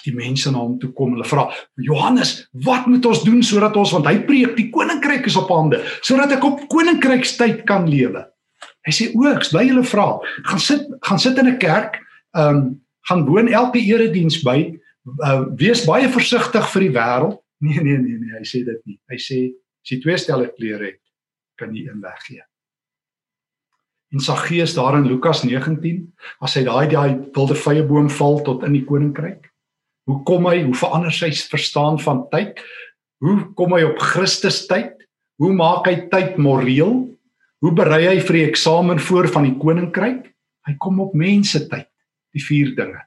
as 0.00 0.04
die 0.06 0.14
mense 0.14 0.50
na 0.52 0.62
hom 0.62 0.76
toe 0.80 0.90
kom, 0.96 1.14
hulle 1.16 1.26
vra: 1.26 1.48
"Johannes, 1.76 2.48
wat 2.64 2.86
moet 2.86 3.06
ons 3.06 3.22
doen 3.24 3.42
sodat 3.42 3.76
ons 3.76 3.92
want 3.92 4.06
hy 4.06 4.18
preek 4.26 4.56
die 4.56 4.70
koninkryk 4.70 5.26
is 5.26 5.36
op 5.36 5.50
hande, 5.50 5.82
sodat 6.02 6.32
ek 6.36 6.44
op 6.44 6.68
koninkrykstyd 6.72 7.64
kan 7.66 7.88
lewe?" 7.90 8.24
Hy 8.86 8.92
sê: 8.92 9.10
"O, 9.14 9.26
ek 9.28 9.48
bly 9.50 9.66
julle 9.68 9.84
vra. 9.84 10.18
Gaan 10.48 10.60
sit, 10.60 10.86
gaan 11.02 11.18
sit 11.18 11.38
in 11.38 11.48
'n 11.48 11.58
kerk, 11.58 12.00
ehm 12.36 12.56
um, 12.56 12.80
gaan 13.08 13.26
woon 13.26 13.48
elke 13.48 13.80
erediens 13.80 14.42
by, 14.44 14.78
uh, 15.24 15.44
wees 15.56 15.84
baie 15.86 16.08
versigtig 16.08 16.64
vir 16.72 16.80
die 16.80 16.94
wêreld." 16.94 17.40
Nee, 17.60 17.80
nee, 17.82 17.98
nee, 17.98 18.18
nee, 18.18 18.38
hy 18.38 18.44
sê 18.44 18.64
dit 18.64 18.80
nie. 18.86 18.98
Hy 19.10 19.16
sê 19.16 19.38
as 19.84 19.90
jy 19.90 20.00
twee 20.00 20.16
stelle 20.16 20.48
klere 20.56 20.84
het, 20.84 21.02
kan 21.56 21.74
jy 21.74 21.88
een 21.88 22.00
weggee. 22.00 22.49
En 24.10 24.20
Saggeus 24.20 24.74
daar 24.74 24.96
in 24.98 25.06
Lukas 25.06 25.44
19, 25.46 26.02
as 26.42 26.56
hy 26.58 26.64
daai 26.66 26.88
daai 26.90 27.10
wilde 27.36 27.54
vrye 27.54 27.84
boom 27.86 28.10
val 28.10 28.40
tot 28.46 28.64
in 28.66 28.74
die 28.74 28.84
koninkryk, 28.84 29.50
Hoe 30.10 30.22
kom 30.26 30.48
hy? 30.50 30.62
Hoe 30.64 30.74
verander 30.74 31.14
sy 31.14 31.30
verstaan 31.52 32.00
van 32.02 32.24
tyd? 32.32 32.58
Hoe 33.22 33.36
kom 33.54 33.76
hy 33.76 33.84
op 33.86 34.00
Christus 34.02 34.64
tyd? 34.66 34.96
Hoe 35.40 35.52
maak 35.54 35.86
hy 35.86 36.08
tyd 36.12 36.40
moreel? 36.40 37.04
Hoe 37.62 37.72
berei 37.76 38.06
hy 38.08 38.16
vir 38.24 38.38
die 38.38 38.46
eksamen 38.48 38.98
voor 39.06 39.28
van 39.30 39.46
die 39.46 39.56
koninkryk? 39.60 40.24
Hy 40.66 40.74
kom 40.82 40.98
op 41.04 41.14
mense 41.14 41.62
tyd. 41.70 41.86
Die 42.34 42.42
vier 42.42 42.74
dinge. 42.74 43.04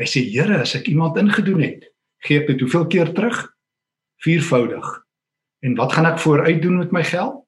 Hy 0.00 0.08
sê 0.08 0.22
Here, 0.24 0.62
as 0.62 0.74
ek 0.78 0.88
iemand 0.92 1.18
ingedoen 1.20 1.62
het, 1.64 1.86
gee 2.24 2.40
ek 2.40 2.50
dit 2.52 2.64
hoeveel 2.64 2.88
keer 2.92 3.12
terug? 3.16 3.38
Viervoudig. 4.24 4.88
En 5.66 5.76
wat 5.78 5.94
gaan 5.96 6.08
ek 6.08 6.20
vooruit 6.22 6.60
doen 6.62 6.80
met 6.80 6.92
my 6.96 7.04
geld? 7.06 7.42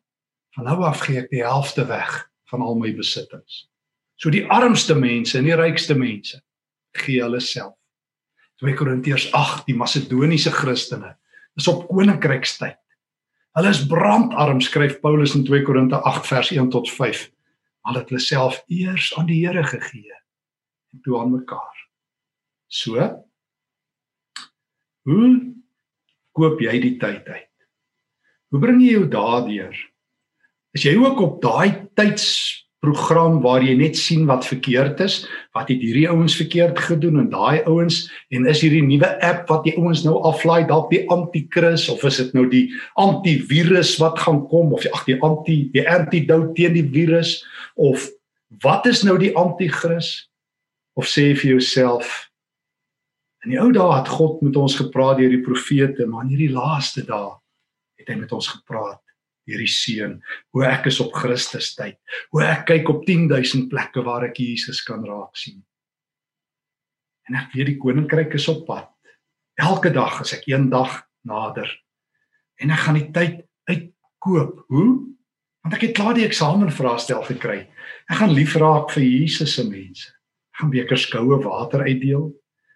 Van 0.56 0.68
nou 0.68 0.78
af 0.86 1.02
gee 1.06 1.24
ek 1.24 1.32
die 1.32 1.44
helfte 1.44 1.86
weg 1.88 2.22
van 2.54 2.62
al 2.62 2.78
my 2.78 2.92
besittings. 2.94 3.64
So 4.16 4.30
die 4.30 4.44
armste 4.52 4.94
mense 4.94 5.38
en 5.38 5.48
die 5.48 5.58
rykste 5.58 5.96
mense 5.98 6.38
gee 7.02 7.22
hulle 7.22 7.42
self. 7.42 7.74
2 8.62 8.76
Korintiërs 8.78 9.26
8 9.34 9.66
die 9.66 9.74
Macedoniese 9.74 10.52
Christene 10.54 11.16
is 11.58 11.66
op 11.70 11.88
koninkrykstyd. 11.90 12.78
Hulle 13.58 13.70
is 13.70 13.82
brandarm 13.90 14.62
skryf 14.62 15.00
Paulus 15.02 15.34
in 15.38 15.44
2 15.46 15.62
Korinte 15.66 15.98
8 16.06 16.26
vers 16.26 16.50
1 16.54 16.70
tot 16.74 16.90
5. 16.90 17.24
Hulle 17.86 18.00
het 18.00 18.10
hulle 18.10 18.22
self 18.22 18.60
eers 18.72 19.10
aan 19.18 19.28
die 19.30 19.42
Here 19.42 19.64
gegee 19.66 20.14
en 20.94 21.02
toe 21.02 21.18
aan 21.20 21.34
mekaar. 21.34 21.82
So 22.70 23.02
hoe 25.04 25.26
koop 26.34 26.62
jy 26.62 26.78
die 26.82 26.94
tyd 27.02 27.26
uit? 27.28 27.50
Hoe 28.50 28.62
bring 28.62 28.80
jy 28.82 28.94
jou 28.94 29.08
daardeur? 29.10 29.74
Is 30.74 30.84
jy 30.86 30.96
ook 30.98 31.20
op 31.22 31.40
daai 31.42 31.86
tyds 31.94 32.26
program 32.84 33.38
waar 33.44 33.62
jy 33.64 33.76
net 33.78 33.96
sien 33.96 34.26
wat 34.28 34.44
verkeerd 34.44 34.98
is, 35.00 35.22
wat 35.56 35.70
het 35.72 35.80
hierdie 35.80 36.08
ouens 36.10 36.34
verkeerd 36.36 36.80
gedoen 36.82 37.22
en 37.22 37.30
daai 37.32 37.62
ouens? 37.70 38.02
En 38.34 38.48
is 38.50 38.60
hierdie 38.64 38.82
nuwe 38.84 39.08
app 39.24 39.48
wat 39.48 39.64
die 39.68 39.76
ouens 39.78 40.02
nou 40.04 40.18
aflaai 40.28 40.66
dalk 40.68 40.90
die 40.90 41.04
anti-kris 41.14 41.86
of 41.92 42.04
is 42.04 42.18
dit 42.20 42.34
nou 42.36 42.44
die 42.50 42.66
antivirus 43.00 43.94
wat 44.02 44.18
gaan 44.26 44.42
kom 44.50 44.74
of 44.76 44.84
ag 44.92 45.06
die 45.08 45.16
anti 45.24 45.56
die 45.72 45.86
antidote 45.88 46.52
teen 46.58 46.76
die 46.76 46.86
virus? 46.90 47.38
Of 47.78 48.10
wat 48.66 48.90
is 48.90 49.04
nou 49.06 49.16
die 49.22 49.32
anti-kris 49.38 50.12
of 50.98 51.08
sê 51.10 51.32
vir 51.38 51.54
jouself 51.54 52.28
in 53.44 53.54
die 53.54 53.60
ou 53.60 53.70
dae 53.74 53.94
het 53.94 54.08
God 54.08 54.42
met 54.44 54.56
ons 54.56 54.76
gepraat 54.78 55.18
deur 55.20 55.32
die 55.32 55.42
profete 55.44 56.06
maar 56.08 56.26
in 56.26 56.34
hierdie 56.34 56.52
laaste 56.54 57.04
dae 57.06 57.32
het 58.00 58.10
hy 58.10 58.18
met 58.20 58.32
ons 58.34 58.48
gepraat 58.50 59.03
hierdie 59.48 59.70
seun, 59.70 60.18
hoe 60.54 60.64
ek 60.66 60.88
is 60.90 61.00
op 61.04 61.14
Christus 61.16 61.74
tyd, 61.76 61.98
hoe 62.32 62.42
ek 62.46 62.66
kyk 62.70 62.90
op 62.92 63.04
10000 63.06 63.68
plekke 63.72 64.04
waar 64.06 64.24
ek 64.28 64.40
Jesus 64.40 64.82
kan 64.86 65.04
raak 65.04 65.36
sien. 65.36 65.62
En 67.28 67.38
ek 67.40 67.54
weet 67.56 67.72
die 67.72 67.80
koninkryk 67.80 68.34
is 68.36 68.48
op 68.52 68.64
pad. 68.68 68.90
Elke 69.60 69.92
dag 69.94 70.20
as 70.20 70.34
ek 70.36 70.48
eendag 70.50 71.04
nader 71.24 71.70
en 72.60 72.72
ek 72.74 72.84
gaan 72.84 72.98
die 72.98 73.10
tyd 73.14 73.36
uitkoop. 73.70 74.64
Hoe? 74.72 74.88
Want 75.64 75.76
ek 75.76 75.86
het 75.88 75.96
klaar 75.96 76.16
die 76.16 76.26
eksamenvraestel 76.26 77.22
gekry. 77.30 77.64
Ek 78.10 78.18
gaan 78.20 78.34
lief 78.36 78.56
raak 78.60 78.92
vir 78.92 79.04
Jesus 79.06 79.56
se 79.56 79.64
mense. 79.64 80.10
Ek 80.52 80.62
gaan 80.62 80.72
bekers 80.74 81.06
koue 81.10 81.38
water 81.42 81.86
uitdeel. 81.86 82.28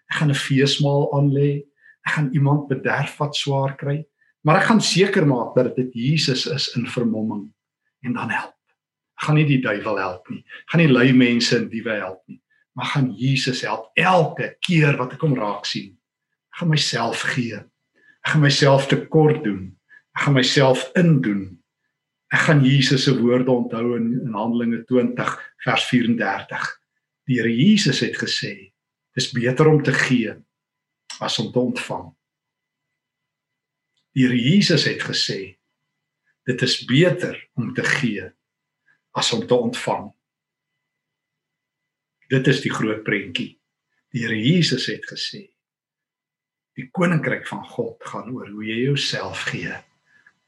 Ek 0.09 0.21
gaan 0.21 0.31
'n 0.33 0.41
feesmaal 0.41 1.09
aanlê. 1.13 1.65
Ek 2.07 2.13
gaan 2.17 2.33
iemand 2.33 2.67
bederf 2.67 3.17
wat 3.19 3.35
swaar 3.35 3.77
kry. 3.77 4.03
Maar 4.47 4.61
ek 4.61 4.69
gaan 4.69 4.81
seker 4.81 5.27
maak 5.27 5.55
dat 5.57 5.75
dit 5.75 5.93
Jesus 5.93 6.45
is 6.47 6.69
in 6.79 6.87
vermomming 6.87 7.49
en 8.05 8.15
dan 8.15 8.31
help. 8.31 8.55
Ek 9.19 9.27
gaan 9.27 9.35
nie 9.35 9.47
die 9.49 9.61
duiwel 9.63 9.99
help 9.99 10.29
nie. 10.31 10.39
Ek 10.63 10.73
gaan 10.73 10.83
nie 10.83 10.91
lui 10.91 11.09
mense 11.13 11.57
en 11.57 11.67
diewe 11.71 11.97
help 11.99 12.21
nie. 12.31 12.39
Maar 12.77 12.93
gaan 12.93 13.09
Jesus 13.19 13.65
help 13.67 13.89
elke 13.99 14.53
keer 14.63 14.95
wat 14.99 15.17
ek 15.17 15.25
hom 15.25 15.35
raak 15.35 15.67
sien. 15.67 15.91
Ek 16.53 16.61
gaan 16.61 16.71
myself 16.71 17.25
gee. 17.33 17.59
Ek 18.23 18.33
gaan 18.33 18.45
myself 18.45 18.87
tekort 18.91 19.43
doen. 19.43 19.73
Ek 20.15 20.27
gaan 20.27 20.37
myself 20.37 20.85
indoen. 20.99 21.59
Ek 22.31 22.45
gaan 22.45 22.61
Jesus 22.63 23.07
se 23.07 23.15
woorde 23.17 23.51
onthou 23.51 23.97
in, 23.97 24.13
in 24.21 24.35
Handelinge 24.37 24.83
20 24.87 25.35
vers 25.65 25.87
34. 25.89 26.67
Die 27.27 27.39
Here 27.41 27.51
Jesus 27.51 27.99
het 28.05 28.15
gesê: 28.21 28.71
"Dis 29.17 29.31
beter 29.33 29.67
om 29.67 29.81
te 29.83 29.93
gee 29.93 30.35
as 31.19 31.39
om 31.39 31.51
te 31.51 31.59
ontvang. 31.59 32.07
Die 34.15 34.25
Here 34.25 34.37
Jesus 34.37 34.87
het 34.89 35.03
gesê 35.05 35.55
dit 36.49 36.61
is 36.65 36.79
beter 36.89 37.37
om 37.53 37.73
te 37.73 37.83
gee 37.85 38.25
as 39.13 39.29
om 39.35 39.45
te 39.45 39.53
ontvang. 39.53 40.09
Dit 42.29 42.47
is 42.49 42.61
die 42.65 42.73
groot 42.73 43.03
prentjie. 43.05 43.53
Die 44.13 44.25
Here 44.25 44.37
Jesus 44.37 44.87
het 44.89 45.05
gesê 45.09 45.45
die 46.79 46.87
koninkryk 46.95 47.43
van 47.49 47.65
God 47.67 47.99
gaan 48.07 48.29
oor 48.31 48.47
hoe 48.47 48.63
jy 48.63 48.77
jouself 48.85 49.49
gee. 49.51 49.73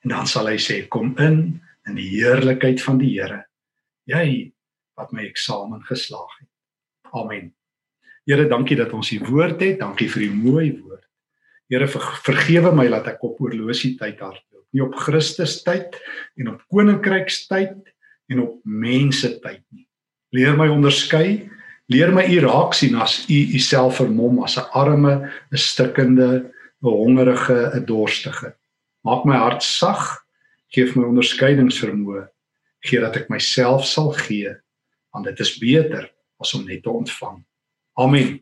En 0.02 0.14
dan 0.14 0.30
sal 0.30 0.48
hy 0.48 0.58
sê 0.62 0.86
kom 0.88 1.12
in 1.20 1.60
in 1.90 1.98
die 1.98 2.08
heerlikheid 2.14 2.82
van 2.82 3.02
die 3.02 3.12
Here. 3.18 3.44
Jy 4.10 4.54
wat 5.00 5.12
my 5.12 5.26
eksamen 5.28 5.84
geslaag 5.90 6.32
het. 6.40 6.50
Amen. 7.12 7.52
Here, 8.30 8.46
dankie 8.48 8.78
dat 8.80 8.94
ons 8.96 9.10
hier 9.12 9.26
woord 9.28 9.60
het. 9.62 9.80
Dankie 9.82 10.08
vir 10.14 10.28
die 10.28 10.34
mooi 10.34 10.68
woord. 10.78 11.06
Here, 11.72 11.88
vergewe 11.88 12.74
my 12.76 12.88
dat 12.92 13.08
ek 13.14 13.24
op 13.24 13.40
oorlosie 13.40 13.96
tyd 14.00 14.20
hardloop. 14.20 14.66
Nie 14.76 14.84
op 14.84 14.96
Christus 15.00 15.62
tyd 15.64 15.96
en 16.40 16.52
op 16.54 16.66
koninkrykstyd 16.72 17.80
en 18.32 18.44
op 18.44 18.60
mense 18.64 19.40
tyd 19.40 19.64
nie. 19.72 19.88
Leer 20.36 20.56
my 20.60 20.68
onderskei 20.72 21.50
Leer 21.92 22.14
my 22.16 22.24
u 22.24 22.38
raak 22.46 22.76
sien 22.78 22.96
as 23.04 23.26
u 23.28 23.38
u 23.56 23.60
self 23.60 23.98
vermom 24.00 24.44
as 24.46 24.56
'n 24.58 24.70
arme, 24.72 25.14
'n 25.52 25.58
stikkende, 25.58 26.30
'n 26.84 26.88
hongerige, 26.88 27.72
'n 27.76 27.86
dorstige. 27.86 28.56
Maak 29.04 29.26
my 29.26 29.36
hart 29.36 29.64
sag, 29.64 30.26
gee 30.70 30.86
my 30.96 31.04
onderskeidingsvermoë, 31.04 32.28
gee 32.80 33.00
dat 33.00 33.16
ek 33.16 33.30
myself 33.30 33.86
sal 33.86 34.12
gee, 34.12 34.56
want 35.12 35.26
dit 35.26 35.40
is 35.40 35.58
beter 35.58 36.12
as 36.40 36.54
om 36.54 36.66
net 36.66 36.84
te 36.84 36.90
ontvang. 36.90 37.44
Amen. 37.98 38.40